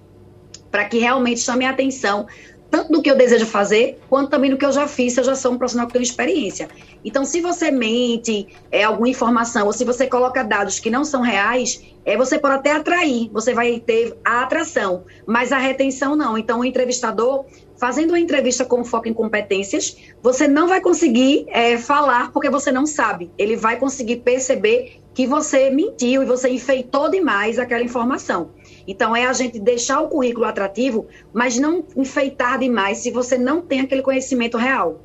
para 0.71 0.85
que 0.85 0.97
realmente 0.97 1.39
chame 1.39 1.65
a 1.65 1.69
atenção 1.69 2.25
tanto 2.73 2.91
do 2.91 3.03
que 3.03 3.11
eu 3.11 3.15
desejo 3.15 3.45
fazer, 3.45 3.99
quanto 4.09 4.31
também 4.31 4.49
do 4.49 4.57
que 4.57 4.65
eu 4.65 4.71
já 4.71 4.87
fiz, 4.87 5.13
se 5.13 5.19
eu 5.19 5.23
já 5.23 5.35
sou 5.35 5.51
um 5.51 5.59
profissional 5.59 5.85
que 5.85 5.93
tem 5.93 6.01
experiência. 6.01 6.67
Então, 7.05 7.23
se 7.23 7.39
você 7.39 7.69
mente 7.69 8.47
é, 8.71 8.83
alguma 8.83 9.07
informação, 9.07 9.67
ou 9.67 9.73
se 9.73 9.85
você 9.85 10.07
coloca 10.07 10.43
dados 10.43 10.79
que 10.79 10.89
não 10.89 11.05
são 11.05 11.21
reais, 11.21 11.83
é, 12.03 12.17
você 12.17 12.39
pode 12.39 12.55
até 12.55 12.71
atrair, 12.71 13.29
você 13.31 13.53
vai 13.53 13.79
ter 13.79 14.17
a 14.25 14.41
atração, 14.41 15.03
mas 15.27 15.51
a 15.51 15.59
retenção 15.59 16.15
não. 16.15 16.35
Então, 16.35 16.61
o 16.61 16.65
entrevistador, 16.65 17.45
fazendo 17.83 18.11
uma 18.11 18.19
entrevista 18.19 18.63
com 18.63 18.81
foco 18.85 19.09
em 19.09 19.13
competências, 19.13 19.97
você 20.21 20.47
não 20.47 20.69
vai 20.69 20.79
conseguir 20.79 21.45
é, 21.49 21.77
falar 21.77 22.31
porque 22.31 22.49
você 22.49 22.71
não 22.71 22.85
sabe. 22.85 23.29
Ele 23.37 23.57
vai 23.57 23.77
conseguir 23.77 24.21
perceber 24.21 25.01
que 25.13 25.27
você 25.27 25.69
mentiu 25.69 26.23
e 26.23 26.25
você 26.25 26.49
enfeitou 26.49 27.11
demais 27.11 27.59
aquela 27.59 27.83
informação. 27.83 28.51
Então, 28.87 29.13
é 29.13 29.25
a 29.25 29.33
gente 29.33 29.59
deixar 29.59 29.99
o 29.99 30.07
currículo 30.07 30.45
atrativo, 30.45 31.07
mas 31.33 31.59
não 31.59 31.83
enfeitar 31.97 32.57
demais 32.57 32.99
se 32.99 33.11
você 33.11 33.37
não 33.37 33.61
tem 33.61 33.81
aquele 33.81 34.01
conhecimento 34.01 34.57
real. 34.57 35.01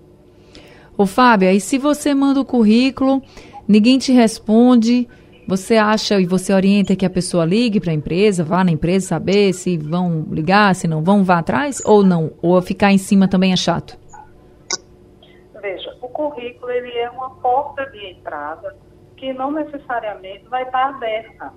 Ô, 0.97 1.05
Fábio, 1.05 1.51
e 1.51 1.61
se 1.61 1.79
você 1.79 2.15
manda 2.15 2.41
o 2.41 2.45
currículo, 2.45 3.21
ninguém 3.67 3.99
te 3.99 4.13
responde, 4.13 5.09
Você 5.49 5.79
acha 5.79 6.21
e 6.21 6.27
você 6.27 6.53
orienta 6.53 6.95
que 6.95 7.07
a 7.07 7.11
pessoa 7.11 7.43
ligue 7.47 7.81
para 7.81 7.91
a 7.91 7.95
empresa, 7.95 8.45
vá 8.45 8.63
na 8.63 8.71
empresa 8.71 9.07
saber 9.07 9.55
se 9.55 9.79
vão 9.79 10.27
ligar, 10.31 10.75
se 10.75 10.87
não 10.87 11.03
vão, 11.03 11.25
vá 11.25 11.39
atrás 11.39 11.83
ou 11.87 12.05
não? 12.05 12.33
Ou 12.43 12.61
ficar 12.61 12.93
em 12.93 12.99
cima 12.99 13.27
também 13.27 13.51
é 13.51 13.57
chato? 13.57 13.99
Veja, 15.59 15.97
o 16.03 16.09
currículo 16.11 16.71
ele 16.71 16.93
é 16.99 17.09
uma 17.09 17.31
porta 17.37 17.87
de 17.87 18.11
entrada 18.11 18.77
que 19.17 19.33
não 19.33 19.51
necessariamente 19.51 20.47
vai 20.51 20.65
estar 20.65 20.91
aberta, 20.91 21.51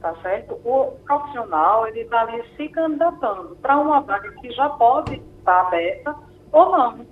tá 0.00 0.14
certo? 0.22 0.58
O 0.64 0.92
profissional 1.04 1.86
ele 1.86 2.00
está 2.00 2.22
ali 2.22 2.42
se 2.56 2.66
candidatando 2.70 3.58
para 3.60 3.78
uma 3.78 4.00
vaga 4.00 4.32
que 4.40 4.50
já 4.52 4.70
pode 4.70 5.22
estar 5.38 5.66
aberta 5.66 6.16
ou 6.50 6.72
não, 6.72 7.06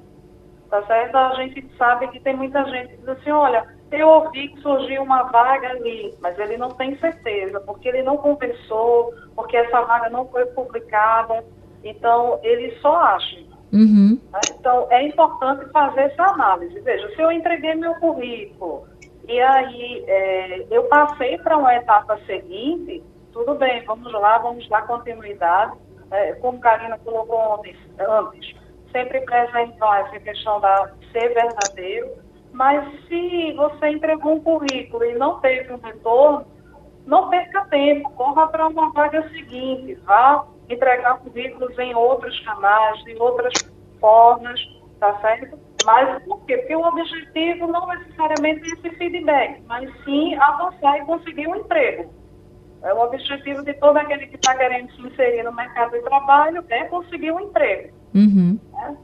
tá 0.70 0.82
certo? 0.86 1.14
A 1.14 1.34
gente 1.34 1.70
sabe 1.76 2.08
que 2.08 2.20
tem 2.20 2.34
muita 2.34 2.64
gente 2.64 2.92
que 2.92 2.96
diz 2.96 3.08
assim, 3.10 3.30
olha, 3.30 3.75
eu 3.90 4.08
ouvi 4.08 4.48
que 4.48 4.60
surgiu 4.60 5.02
uma 5.02 5.24
vaga 5.24 5.68
ali, 5.68 6.14
mas 6.20 6.38
ele 6.38 6.56
não 6.56 6.70
tem 6.70 6.96
certeza, 6.98 7.60
porque 7.60 7.88
ele 7.88 8.02
não 8.02 8.16
conversou, 8.16 9.14
porque 9.34 9.56
essa 9.56 9.82
vaga 9.82 10.10
não 10.10 10.26
foi 10.26 10.44
publicada, 10.46 11.44
então 11.84 12.40
ele 12.42 12.72
só 12.80 12.96
acha. 12.96 13.38
Uhum. 13.72 14.18
Né? 14.32 14.40
Então 14.58 14.86
é 14.90 15.06
importante 15.06 15.70
fazer 15.70 16.02
essa 16.02 16.24
análise. 16.24 16.80
Veja, 16.80 17.08
se 17.14 17.20
eu 17.20 17.30
entreguei 17.30 17.74
meu 17.74 17.94
currículo 17.96 18.86
e 19.28 19.40
aí 19.40 20.04
é, 20.06 20.66
eu 20.70 20.84
passei 20.84 21.38
para 21.38 21.56
uma 21.56 21.74
etapa 21.74 22.18
seguinte, 22.26 23.02
tudo 23.32 23.54
bem, 23.54 23.84
vamos 23.84 24.12
lá, 24.12 24.38
vamos 24.38 24.68
dar 24.68 24.86
continuidade, 24.86 25.76
é, 26.10 26.32
como 26.34 26.58
Karina 26.58 26.98
colocou 26.98 27.54
antes, 27.54 27.76
antes 27.98 28.56
sempre 28.92 29.20
preservar 29.20 30.06
essa 30.06 30.20
questão 30.20 30.60
da 30.60 30.90
ser 31.12 31.34
verdadeiro, 31.34 32.25
mas 32.56 32.90
se 33.06 33.52
você 33.52 33.90
entregou 33.90 34.36
um 34.36 34.40
currículo 34.40 35.04
e 35.04 35.14
não 35.14 35.38
teve 35.40 35.70
um 35.74 35.76
retorno, 35.78 36.46
não 37.04 37.28
perca 37.28 37.66
tempo, 37.66 38.10
corra 38.12 38.48
para 38.48 38.66
uma 38.66 38.90
vaga 38.92 39.28
seguinte, 39.28 39.94
vá 40.06 40.46
entregar 40.68 41.18
currículos 41.18 41.78
em 41.78 41.94
outros 41.94 42.40
canais, 42.40 43.06
em 43.06 43.20
outras 43.20 43.52
formas, 44.00 44.58
tá 44.98 45.20
certo? 45.20 45.58
Mas 45.84 46.24
por 46.24 46.44
quê? 46.46 46.56
Porque 46.56 46.74
o 46.74 46.86
objetivo 46.86 47.66
não 47.66 47.86
necessariamente 47.88 48.62
é 48.62 48.72
esse 48.72 48.90
feedback, 48.96 49.62
mas 49.68 49.92
sim 50.04 50.34
avançar 50.36 50.98
e 50.98 51.04
conseguir 51.04 51.46
um 51.46 51.56
emprego. 51.56 52.10
É 52.82 52.94
o 52.94 53.00
objetivo 53.02 53.62
de 53.64 53.74
todo 53.74 53.98
aquele 53.98 54.28
que 54.28 54.36
está 54.36 54.56
querendo 54.56 54.90
se 54.92 55.02
inserir 55.02 55.42
no 55.42 55.52
mercado 55.52 55.92
de 55.92 56.00
trabalho 56.00 56.64
é 56.70 56.84
conseguir 56.84 57.32
um 57.32 57.40
emprego. 57.40 57.94
Uhum. 58.14 58.58
Né? 58.72 58.96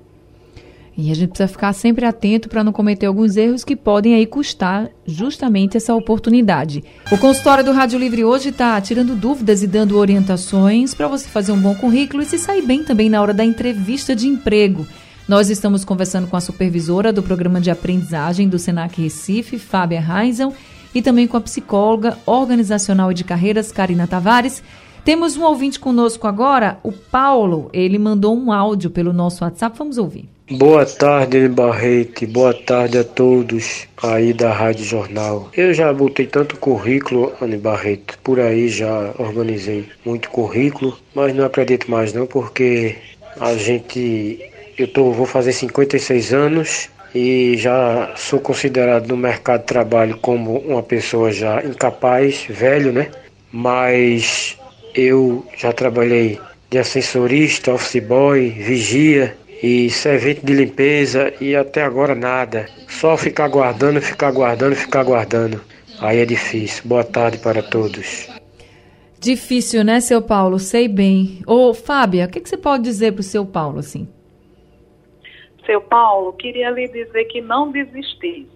E 0.97 1.11
a 1.11 1.15
gente 1.15 1.31
precisa 1.31 1.49
ficar 1.49 1.73
sempre 1.73 2.05
atento 2.05 2.49
para 2.49 2.63
não 2.63 2.73
cometer 2.73 3.07
alguns 3.07 3.37
erros 3.37 3.65
que 3.65 3.75
podem 3.75 4.15
aí 4.15 4.27
custar 4.27 4.91
justamente 5.07 5.77
essa 5.77 5.95
oportunidade. 5.95 6.85
O 7.11 7.17
consultório 7.17 7.65
do 7.65 7.73
Rádio 7.73 7.99
Livre 7.99 8.25
hoje 8.25 8.51
está 8.51 8.79
tirando 8.81 9.17
dúvidas 9.17 9.63
e 9.63 9.67
dando 9.67 9.97
orientações 9.97 10.95
para 10.95 11.09
você 11.09 11.27
fazer 11.29 11.53
um 11.53 11.61
bom 11.61 11.75
currículo 11.75 12.23
e 12.23 12.27
se 12.27 12.39
sair 12.39 12.63
bem 12.63 12.85
também 12.85 13.09
na 13.09 13.23
hora 13.23 13.33
da 13.33 13.45
entrevista 13.45 14.15
de 14.15 14.29
emprego. 14.29 14.87
Nós 15.27 15.49
estamos 15.49 15.85
conversando 15.85 16.27
com 16.27 16.37
a 16.37 16.41
supervisora 16.41 17.13
do 17.13 17.23
programa 17.23 17.61
de 17.61 17.71
aprendizagem 17.71 18.49
do 18.49 18.59
Senac 18.59 19.01
Recife, 19.01 19.59
Fábia 19.59 20.01
Reisel, 20.01 20.53
e 20.95 21.01
também 21.01 21.27
com 21.27 21.39
a 21.39 21.41
psicóloga 21.41 22.19
organizacional 22.27 23.11
e 23.11 23.15
de 23.15 23.25
carreiras, 23.25 23.73
Karina 23.73 24.07
Tavares. 24.07 24.63
Temos 25.05 25.37
um 25.37 25.43
ouvinte 25.43 25.81
conosco 25.81 26.27
agora, 26.27 26.79
o 26.83 26.93
Paulo. 26.93 27.71
Ele 27.73 27.99
mandou 27.99 28.37
um 28.37 28.53
áudio 28.53 28.91
pelo 28.91 29.13
nosso 29.13 29.43
WhatsApp. 29.43 29.77
Vamos 29.79 29.97
ouvir. 29.97 30.29
Boa 30.59 30.85
tarde, 30.85 31.39
Anne 31.39 31.49
Barreto. 31.49 32.27
Boa 32.27 32.53
tarde 32.53 32.99
a 32.99 33.05
todos 33.05 33.89
aí 34.03 34.35
da 34.35 34.53
Rádio 34.53 34.85
Jornal. 34.85 35.49
Eu 35.57 35.73
já 35.73 35.91
botei 35.95 36.27
tanto 36.27 36.59
currículo, 36.59 37.33
Anne 37.41 37.57
Barreto, 37.57 38.19
por 38.23 38.39
aí 38.39 38.69
já 38.69 39.15
organizei 39.19 39.89
muito 40.05 40.29
currículo, 40.29 40.99
mas 41.15 41.35
não 41.35 41.47
acredito 41.47 41.91
mais 41.91 42.13
não, 42.13 42.27
porque 42.27 42.97
a 43.41 43.55
gente. 43.55 44.41
Eu 44.77 44.87
tô, 44.89 45.11
vou 45.11 45.25
fazer 45.25 45.55
56 45.55 46.35
anos 46.35 46.91
e 47.15 47.57
já 47.57 48.13
sou 48.15 48.39
considerado 48.39 49.09
no 49.09 49.17
mercado 49.17 49.61
de 49.61 49.67
trabalho 49.69 50.19
como 50.19 50.59
uma 50.59 50.83
pessoa 50.83 51.33
já 51.33 51.65
incapaz, 51.65 52.45
velho, 52.51 52.93
né? 52.93 53.11
Mas 53.51 54.59
eu 54.95 55.47
já 55.57 55.73
trabalhei 55.73 56.39
de 56.71 56.79
ascensorista, 56.79 57.73
office 57.73 58.03
boy, 58.03 58.51
vigia 58.51 59.35
e 59.63 59.89
servente 59.91 60.45
de 60.45 60.55
limpeza 60.55 61.33
e 61.41 61.55
até 61.55 61.83
agora 61.83 62.15
nada. 62.15 62.67
Só 62.89 63.17
ficar 63.17 63.45
aguardando, 63.45 64.01
ficar 64.01 64.29
aguardando, 64.29 64.75
ficar 64.75 65.01
aguardando. 65.01 65.61
Aí 66.01 66.19
é 66.19 66.27
difícil. 66.27 66.83
Boa 66.85 67.05
tarde 67.05 67.39
para 67.39 67.63
todos. 67.63 68.29
Difícil, 69.21 69.85
né, 69.85 70.01
seu 70.01 70.21
Paulo? 70.21 70.59
Sei 70.59 70.89
bem. 70.89 71.41
Ô, 71.47 71.73
Fábia, 71.73 72.27
o 72.27 72.29
que, 72.29 72.41
que 72.41 72.49
você 72.49 72.57
pode 72.57 72.83
dizer 72.83 73.13
para 73.13 73.21
o 73.21 73.23
seu 73.25 73.47
Paulo, 73.47 73.79
assim? 73.79 74.09
Seu 75.65 75.81
Paulo, 75.81 76.33
queria 76.33 76.71
lhe 76.71 76.89
dizer 76.89 77.25
que 77.27 77.41
não 77.41 77.71
desistisse. 77.71 78.51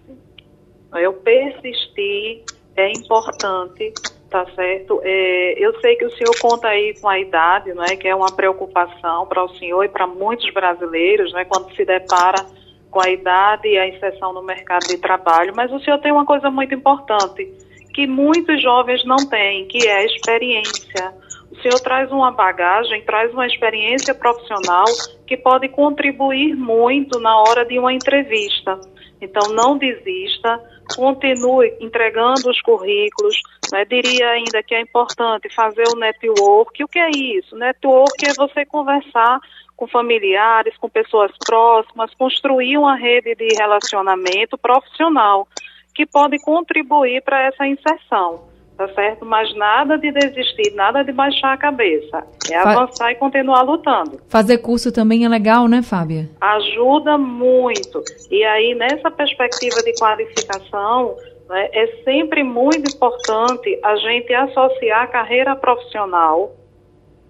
Eu 0.93 1.13
persisti, 1.13 2.43
é 2.75 2.91
importante 2.91 3.93
Tá 4.29 4.45
certo. 4.55 4.99
É, 5.03 5.53
eu 5.57 5.79
sei 5.79 5.95
que 5.95 6.05
o 6.05 6.11
senhor 6.11 6.37
conta 6.41 6.67
aí 6.67 6.93
com 6.99 7.07
a 7.07 7.17
idade, 7.17 7.73
não 7.73 7.83
é, 7.83 7.95
que 7.95 8.07
é 8.07 8.15
uma 8.15 8.31
preocupação 8.31 9.25
para 9.25 9.43
o 9.43 9.49
senhor 9.55 9.83
e 9.83 9.89
para 9.89 10.05
muitos 10.05 10.51
brasileiros, 10.53 11.31
né, 11.31 11.45
quando 11.45 11.73
se 11.73 11.85
depara 11.85 12.45
com 12.91 13.01
a 13.01 13.09
idade 13.09 13.67
e 13.69 13.77
a 13.77 13.87
inserção 13.87 14.33
no 14.33 14.43
mercado 14.43 14.87
de 14.87 14.97
trabalho. 14.97 15.53
Mas 15.55 15.71
o 15.71 15.79
senhor 15.79 15.99
tem 15.99 16.11
uma 16.11 16.25
coisa 16.25 16.49
muito 16.49 16.73
importante 16.75 17.45
que 17.93 18.05
muitos 18.05 18.61
jovens 18.61 19.03
não 19.05 19.17
têm, 19.17 19.65
que 19.67 19.87
é 19.87 19.97
a 19.97 20.05
experiência. 20.05 21.13
O 21.51 21.55
senhor 21.61 21.79
traz 21.79 22.11
uma 22.11 22.31
bagagem, 22.31 23.01
traz 23.03 23.33
uma 23.33 23.47
experiência 23.47 24.13
profissional 24.13 24.85
que 25.25 25.35
pode 25.35 25.67
contribuir 25.69 26.55
muito 26.55 27.19
na 27.19 27.39
hora 27.41 27.65
de 27.65 27.79
uma 27.79 27.93
entrevista. 27.93 28.79
Então, 29.19 29.51
não 29.51 29.77
desista, 29.77 30.61
continue 30.95 31.73
entregando 31.79 32.49
os 32.49 32.61
currículos. 32.61 33.41
Né? 33.71 33.85
Diria 33.85 34.29
ainda 34.29 34.63
que 34.63 34.75
é 34.75 34.81
importante 34.81 35.53
fazer 35.53 35.83
o 35.93 35.99
network. 35.99 36.83
O 36.83 36.87
que 36.87 36.99
é 36.99 37.09
isso? 37.09 37.55
Network 37.55 38.25
é 38.27 38.33
você 38.33 38.65
conversar 38.65 39.39
com 39.75 39.87
familiares, 39.87 40.75
com 40.77 40.89
pessoas 40.89 41.31
próximas, 41.45 42.13
construir 42.15 42.77
uma 42.77 42.95
rede 42.95 43.35
de 43.35 43.47
relacionamento 43.55 44.57
profissional 44.57 45.47
que 45.93 46.05
pode 46.05 46.39
contribuir 46.41 47.21
para 47.21 47.43
essa 47.43 47.65
inserção 47.65 48.47
tá 48.77 48.87
certo? 48.89 49.25
Mas 49.25 49.53
nada 49.55 49.97
de 49.97 50.11
desistir, 50.11 50.71
nada 50.75 51.03
de 51.03 51.11
baixar 51.11 51.53
a 51.53 51.57
cabeça. 51.57 52.23
É 52.49 52.61
Fa 52.61 52.71
avançar 52.71 53.11
e 53.11 53.15
continuar 53.15 53.63
lutando. 53.63 54.21
Fazer 54.29 54.59
curso 54.59 54.91
também 54.91 55.25
é 55.25 55.29
legal, 55.29 55.67
né, 55.67 55.81
Fábia? 55.81 56.29
Ajuda 56.39 57.17
muito. 57.17 58.03
E 58.29 58.43
aí, 58.43 58.75
nessa 58.75 59.09
perspectiva 59.09 59.81
de 59.81 59.93
qualificação, 59.97 61.15
né, 61.49 61.69
é 61.71 61.87
sempre 62.03 62.43
muito 62.43 62.93
importante 62.93 63.79
a 63.83 63.95
gente 63.95 64.33
associar 64.33 65.03
a 65.03 65.07
carreira 65.07 65.55
profissional 65.55 66.55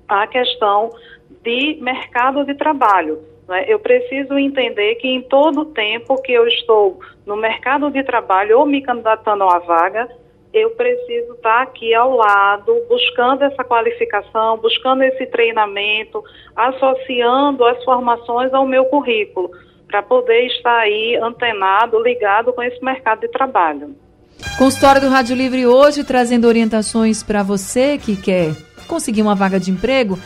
à 0.08 0.26
questão 0.28 0.92
de 1.44 1.78
mercado 1.82 2.44
de 2.46 2.56
trabalho. 2.56 3.20
Né? 3.48 3.66
Eu 3.68 3.80
preciso 3.80 4.38
entender 4.38 4.96
que 4.96 5.08
em 5.08 5.22
todo 5.22 5.62
o 5.62 5.66
tempo 5.66 6.22
que 6.22 6.34
eu 6.34 6.48
estou 6.48 7.00
no 7.26 7.36
mercado 7.36 7.90
de 7.92 8.04
trabalho 8.04 8.60
ou 8.60 8.66
me 8.66 8.82
candidatando 8.82 9.44
a 9.44 9.60
vaga, 9.60 10.10
eu 10.54 10.72
preciso 10.72 11.34
estar 11.34 11.62
aqui 11.62 11.94
ao 11.94 12.16
lado, 12.16 12.74
buscando 12.88 13.44
essa 13.44 13.64
qualificação, 13.64 14.58
buscando 14.58 15.04
esse 15.04 15.26
treinamento, 15.28 16.24
associando 16.56 17.66
as 17.66 17.84
formações 17.84 18.54
ao 18.54 18.66
meu 18.66 18.86
currículo, 18.86 19.52
para 19.88 20.02
poder 20.02 20.48
estar 20.48 20.80
aí 20.80 21.16
antenado, 21.16 22.02
ligado 22.02 22.52
com 22.54 22.64
esse 22.64 22.84
mercado 22.84 23.22
de 23.22 23.28
trabalho. 23.30 23.96
Consultório 24.58 25.02
do 25.02 25.10
Rádio 25.10 25.36
Livre 25.36 25.66
hoje 25.66 26.04
trazendo 26.04 26.48
orientações 26.48 27.24
para 27.24 27.44
você 27.44 27.98
que 27.98 28.16
quer 28.16 28.56
conseguir 28.88 29.22
uma 29.22 29.36
vaga 29.36 29.60
de 29.60 29.72
emprego. 29.72 30.20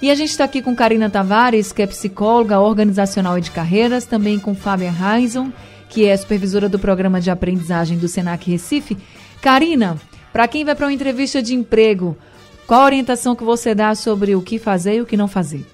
E 0.00 0.10
a 0.10 0.14
gente 0.14 0.30
está 0.30 0.44
aqui 0.44 0.60
com 0.60 0.74
Karina 0.74 1.08
Tavares, 1.08 1.72
que 1.72 1.82
é 1.82 1.86
psicóloga 1.86 2.58
organizacional 2.58 3.38
e 3.38 3.40
de 3.40 3.50
carreiras, 3.50 4.04
também 4.04 4.38
com 4.38 4.54
Fábia 4.54 4.90
Reison, 4.90 5.52
que 5.88 6.06
é 6.06 6.16
supervisora 6.16 6.68
do 6.68 6.78
programa 6.78 7.20
de 7.20 7.30
aprendizagem 7.30 7.98
do 7.98 8.08
Senac 8.08 8.50
Recife. 8.50 8.96
Karina, 9.40 9.96
para 10.32 10.48
quem 10.48 10.64
vai 10.64 10.74
para 10.74 10.86
uma 10.86 10.92
entrevista 10.92 11.40
de 11.40 11.54
emprego, 11.54 12.16
qual 12.66 12.80
a 12.80 12.86
orientação 12.86 13.36
que 13.36 13.44
você 13.44 13.74
dá 13.74 13.94
sobre 13.94 14.34
o 14.34 14.42
que 14.42 14.58
fazer 14.58 14.94
e 14.94 15.00
o 15.02 15.06
que 15.06 15.16
não 15.16 15.28
fazer? 15.28 15.64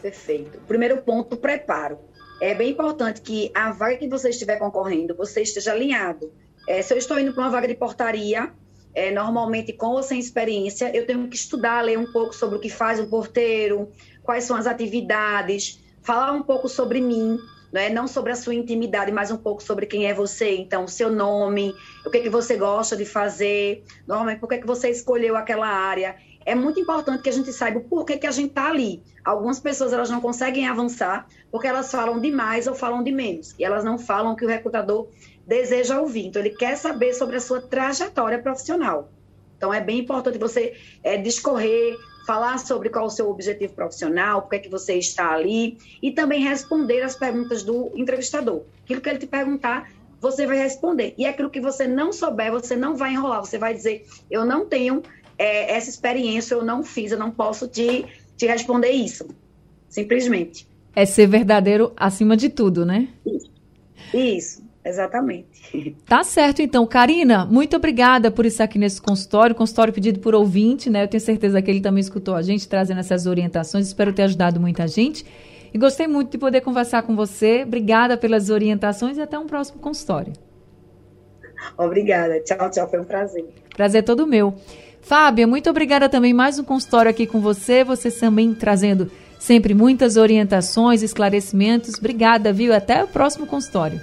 Perfeito. 0.00 0.58
Primeiro 0.66 0.98
ponto, 0.98 1.36
preparo. 1.36 1.98
É 2.42 2.56
bem 2.56 2.70
importante 2.70 3.20
que 3.20 3.52
a 3.54 3.70
vaga 3.70 3.98
que 3.98 4.08
você 4.08 4.30
estiver 4.30 4.58
concorrendo, 4.58 5.14
você 5.14 5.42
esteja 5.42 5.70
alinhado. 5.70 6.32
É, 6.66 6.82
se 6.82 6.92
eu 6.92 6.98
estou 6.98 7.16
indo 7.16 7.32
para 7.32 7.44
uma 7.44 7.50
vaga 7.50 7.68
de 7.68 7.74
portaria, 7.76 8.52
é, 8.92 9.12
normalmente 9.12 9.72
com 9.72 9.90
ou 9.90 10.02
sem 10.02 10.18
experiência, 10.18 10.90
eu 10.92 11.06
tenho 11.06 11.28
que 11.28 11.36
estudar, 11.36 11.82
ler 11.82 11.96
um 11.96 12.10
pouco 12.10 12.34
sobre 12.34 12.56
o 12.56 12.60
que 12.60 12.68
faz 12.68 12.98
o 12.98 13.06
porteiro, 13.06 13.88
quais 14.24 14.42
são 14.42 14.56
as 14.56 14.66
atividades, 14.66 15.80
falar 16.02 16.32
um 16.32 16.42
pouco 16.42 16.68
sobre 16.68 17.00
mim, 17.00 17.38
né? 17.72 17.88
não 17.88 18.08
sobre 18.08 18.32
a 18.32 18.34
sua 18.34 18.56
intimidade, 18.56 19.12
mas 19.12 19.30
um 19.30 19.36
pouco 19.36 19.62
sobre 19.62 19.86
quem 19.86 20.06
é 20.06 20.12
você. 20.12 20.56
Então, 20.56 20.88
seu 20.88 21.12
nome, 21.12 21.72
o 22.04 22.10
que, 22.10 22.18
é 22.18 22.20
que 22.22 22.28
você 22.28 22.56
gosta 22.56 22.96
de 22.96 23.04
fazer, 23.04 23.84
normalmente 24.04 24.40
por 24.40 24.48
que, 24.48 24.56
é 24.56 24.58
que 24.58 24.66
você 24.66 24.90
escolheu 24.90 25.36
aquela 25.36 25.68
área. 25.68 26.16
É 26.44 26.54
muito 26.54 26.80
importante 26.80 27.22
que 27.22 27.28
a 27.28 27.32
gente 27.32 27.52
saiba 27.52 27.80
por 27.80 28.04
que, 28.04 28.16
que 28.16 28.26
a 28.26 28.30
gente 28.30 28.48
está 28.48 28.68
ali. 28.68 29.02
Algumas 29.24 29.60
pessoas 29.60 29.92
elas 29.92 30.10
não 30.10 30.20
conseguem 30.20 30.66
avançar 30.66 31.26
porque 31.50 31.66
elas 31.66 31.90
falam 31.90 32.20
demais 32.20 32.66
ou 32.66 32.74
falam 32.74 33.02
de 33.02 33.12
menos. 33.12 33.54
E 33.58 33.64
elas 33.64 33.84
não 33.84 33.98
falam 33.98 34.32
o 34.32 34.36
que 34.36 34.44
o 34.44 34.48
recrutador 34.48 35.08
deseja 35.46 36.00
ouvir. 36.00 36.26
Então, 36.26 36.42
ele 36.42 36.56
quer 36.56 36.76
saber 36.76 37.14
sobre 37.14 37.36
a 37.36 37.40
sua 37.40 37.60
trajetória 37.60 38.40
profissional. 38.40 39.10
Então, 39.56 39.72
é 39.72 39.80
bem 39.80 40.00
importante 40.00 40.38
você 40.38 40.74
é, 41.02 41.16
discorrer, 41.16 41.96
falar 42.26 42.58
sobre 42.58 42.88
qual 42.88 43.04
é 43.04 43.08
o 43.08 43.10
seu 43.10 43.30
objetivo 43.30 43.74
profissional, 43.74 44.42
por 44.42 44.50
que, 44.50 44.56
é 44.56 44.58
que 44.60 44.68
você 44.68 44.94
está 44.94 45.32
ali, 45.32 45.78
e 46.00 46.12
também 46.12 46.42
responder 46.42 47.02
as 47.02 47.16
perguntas 47.16 47.62
do 47.62 47.90
entrevistador. 47.94 48.62
Aquilo 48.84 49.00
que 49.00 49.08
ele 49.08 49.18
te 49.18 49.26
perguntar, 49.26 49.90
você 50.20 50.46
vai 50.46 50.56
responder. 50.56 51.14
E 51.18 51.26
aquilo 51.26 51.50
que 51.50 51.60
você 51.60 51.86
não 51.86 52.12
souber, 52.12 52.50
você 52.52 52.76
não 52.76 52.96
vai 52.96 53.12
enrolar, 53.12 53.44
você 53.44 53.58
vai 53.58 53.74
dizer, 53.74 54.06
eu 54.30 54.44
não 54.44 54.66
tenho 54.66 55.02
é, 55.38 55.74
essa 55.76 55.90
experiência, 55.90 56.54
eu 56.54 56.64
não 56.64 56.82
fiz, 56.82 57.12
eu 57.12 57.18
não 57.18 57.30
posso 57.30 57.68
te, 57.68 58.04
te 58.36 58.46
responder 58.46 58.90
isso. 58.90 59.26
Simplesmente. 59.88 60.66
É 60.94 61.04
ser 61.04 61.26
verdadeiro 61.26 61.92
acima 61.96 62.36
de 62.36 62.48
tudo, 62.48 62.84
né? 62.84 63.08
Isso. 63.26 63.50
isso. 64.14 64.72
Exatamente. 64.84 65.52
Tá 66.06 66.22
certo, 66.22 66.60
então. 66.60 66.86
Karina, 66.86 67.46
muito 67.46 67.76
obrigada 67.76 68.30
por 68.30 68.44
estar 68.44 68.64
aqui 68.64 68.78
nesse 68.78 69.00
consultório, 69.00 69.54
consultório 69.54 69.92
pedido 69.92 70.18
por 70.18 70.34
ouvinte, 70.34 70.90
né? 70.90 71.04
Eu 71.04 71.08
tenho 71.08 71.20
certeza 71.20 71.62
que 71.62 71.70
ele 71.70 71.80
também 71.80 72.00
escutou 72.00 72.34
a 72.34 72.42
gente, 72.42 72.68
trazendo 72.68 73.00
essas 73.00 73.26
orientações. 73.26 73.86
Espero 73.86 74.12
ter 74.12 74.24
ajudado 74.24 74.60
muita 74.60 74.86
gente. 74.86 75.24
E 75.72 75.78
gostei 75.78 76.06
muito 76.06 76.32
de 76.32 76.38
poder 76.38 76.60
conversar 76.60 77.02
com 77.04 77.16
você. 77.16 77.62
Obrigada 77.62 78.18
pelas 78.18 78.50
orientações 78.50 79.16
e 79.16 79.22
até 79.22 79.38
um 79.38 79.46
próximo 79.46 79.78
consultório. 79.78 80.34
Obrigada. 81.78 82.40
Tchau, 82.40 82.70
tchau. 82.70 82.90
Foi 82.90 83.00
um 83.00 83.04
prazer. 83.04 83.46
Prazer 83.74 84.02
todo 84.02 84.26
meu. 84.26 84.54
Fábia, 85.02 85.46
muito 85.46 85.68
obrigada 85.68 86.08
também. 86.08 86.32
Mais 86.32 86.58
um 86.58 86.64
consultório 86.64 87.10
aqui 87.10 87.26
com 87.26 87.40
você. 87.40 87.82
Você 87.84 88.10
também 88.10 88.54
trazendo 88.54 89.10
sempre 89.38 89.74
muitas 89.74 90.16
orientações, 90.16 91.02
esclarecimentos. 91.02 91.98
Obrigada, 91.98 92.52
viu? 92.52 92.72
Até 92.72 93.02
o 93.02 93.08
próximo 93.08 93.46
consultório. 93.46 94.00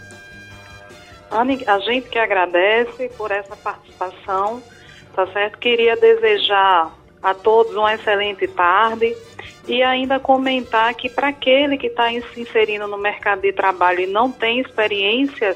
Anne, 1.31 1.63
a 1.65 1.79
gente 1.79 2.09
que 2.09 2.19
agradece 2.19 3.09
por 3.17 3.31
essa 3.31 3.55
participação, 3.55 4.61
tá 5.15 5.25
certo? 5.27 5.57
Queria 5.57 5.95
desejar 5.95 6.93
a 7.23 7.33
todos 7.33 7.75
uma 7.75 7.93
excelente 7.93 8.47
tarde 8.47 9.15
e 9.67 9.81
ainda 9.83 10.19
comentar 10.19 10.93
que 10.95 11.09
para 11.09 11.29
aquele 11.29 11.77
que 11.77 11.87
está 11.87 12.09
se 12.09 12.41
inserindo 12.41 12.87
no 12.87 12.97
mercado 12.97 13.41
de 13.41 13.53
trabalho 13.53 14.01
e 14.01 14.07
não 14.07 14.31
tem 14.31 14.59
experiência, 14.59 15.55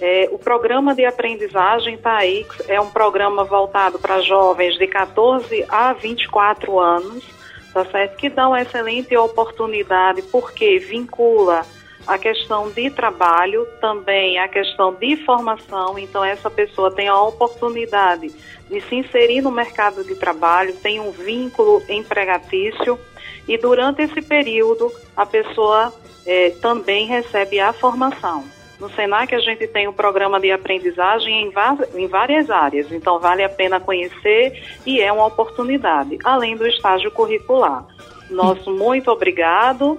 é, 0.00 0.28
o 0.32 0.38
programa 0.38 0.94
de 0.94 1.04
aprendizagem 1.04 1.96
TAIX 1.96 2.68
é 2.68 2.80
um 2.80 2.90
programa 2.90 3.44
voltado 3.44 3.98
para 3.98 4.20
jovens 4.20 4.76
de 4.76 4.86
14 4.86 5.64
a 5.68 5.92
24 5.92 6.78
anos, 6.80 7.24
tá 7.72 7.84
certo? 7.84 8.16
Que 8.16 8.28
dá 8.28 8.48
uma 8.48 8.60
excelente 8.60 9.16
oportunidade 9.16 10.22
porque 10.22 10.78
vincula 10.78 11.64
a 12.06 12.18
questão 12.18 12.70
de 12.70 12.90
trabalho, 12.90 13.66
também 13.80 14.38
a 14.38 14.48
questão 14.48 14.92
de 14.92 15.16
formação. 15.24 15.98
Então, 15.98 16.24
essa 16.24 16.50
pessoa 16.50 16.90
tem 16.90 17.08
a 17.08 17.20
oportunidade 17.22 18.30
de 18.68 18.80
se 18.82 18.96
inserir 18.96 19.40
no 19.42 19.50
mercado 19.50 20.04
de 20.04 20.14
trabalho, 20.14 20.74
tem 20.76 21.00
um 21.00 21.10
vínculo 21.12 21.82
empregatício 21.88 22.98
e 23.46 23.56
durante 23.56 24.02
esse 24.02 24.20
período 24.22 24.90
a 25.16 25.24
pessoa 25.24 25.92
é, 26.26 26.50
também 26.60 27.06
recebe 27.06 27.60
a 27.60 27.72
formação. 27.72 28.44
No 28.84 28.90
Senac 28.90 29.34
a 29.34 29.40
gente 29.40 29.66
tem 29.66 29.88
um 29.88 29.92
programa 29.94 30.38
de 30.38 30.52
aprendizagem 30.52 31.44
em, 31.44 31.52
em 31.94 32.06
várias 32.06 32.50
áreas, 32.50 32.92
então 32.92 33.18
vale 33.18 33.42
a 33.42 33.48
pena 33.48 33.80
conhecer 33.80 34.62
e 34.84 35.00
é 35.00 35.10
uma 35.10 35.24
oportunidade, 35.24 36.18
além 36.22 36.54
do 36.54 36.66
estágio 36.66 37.10
curricular. 37.10 37.86
Nosso 38.28 38.70
muito 38.70 39.10
obrigado 39.10 39.98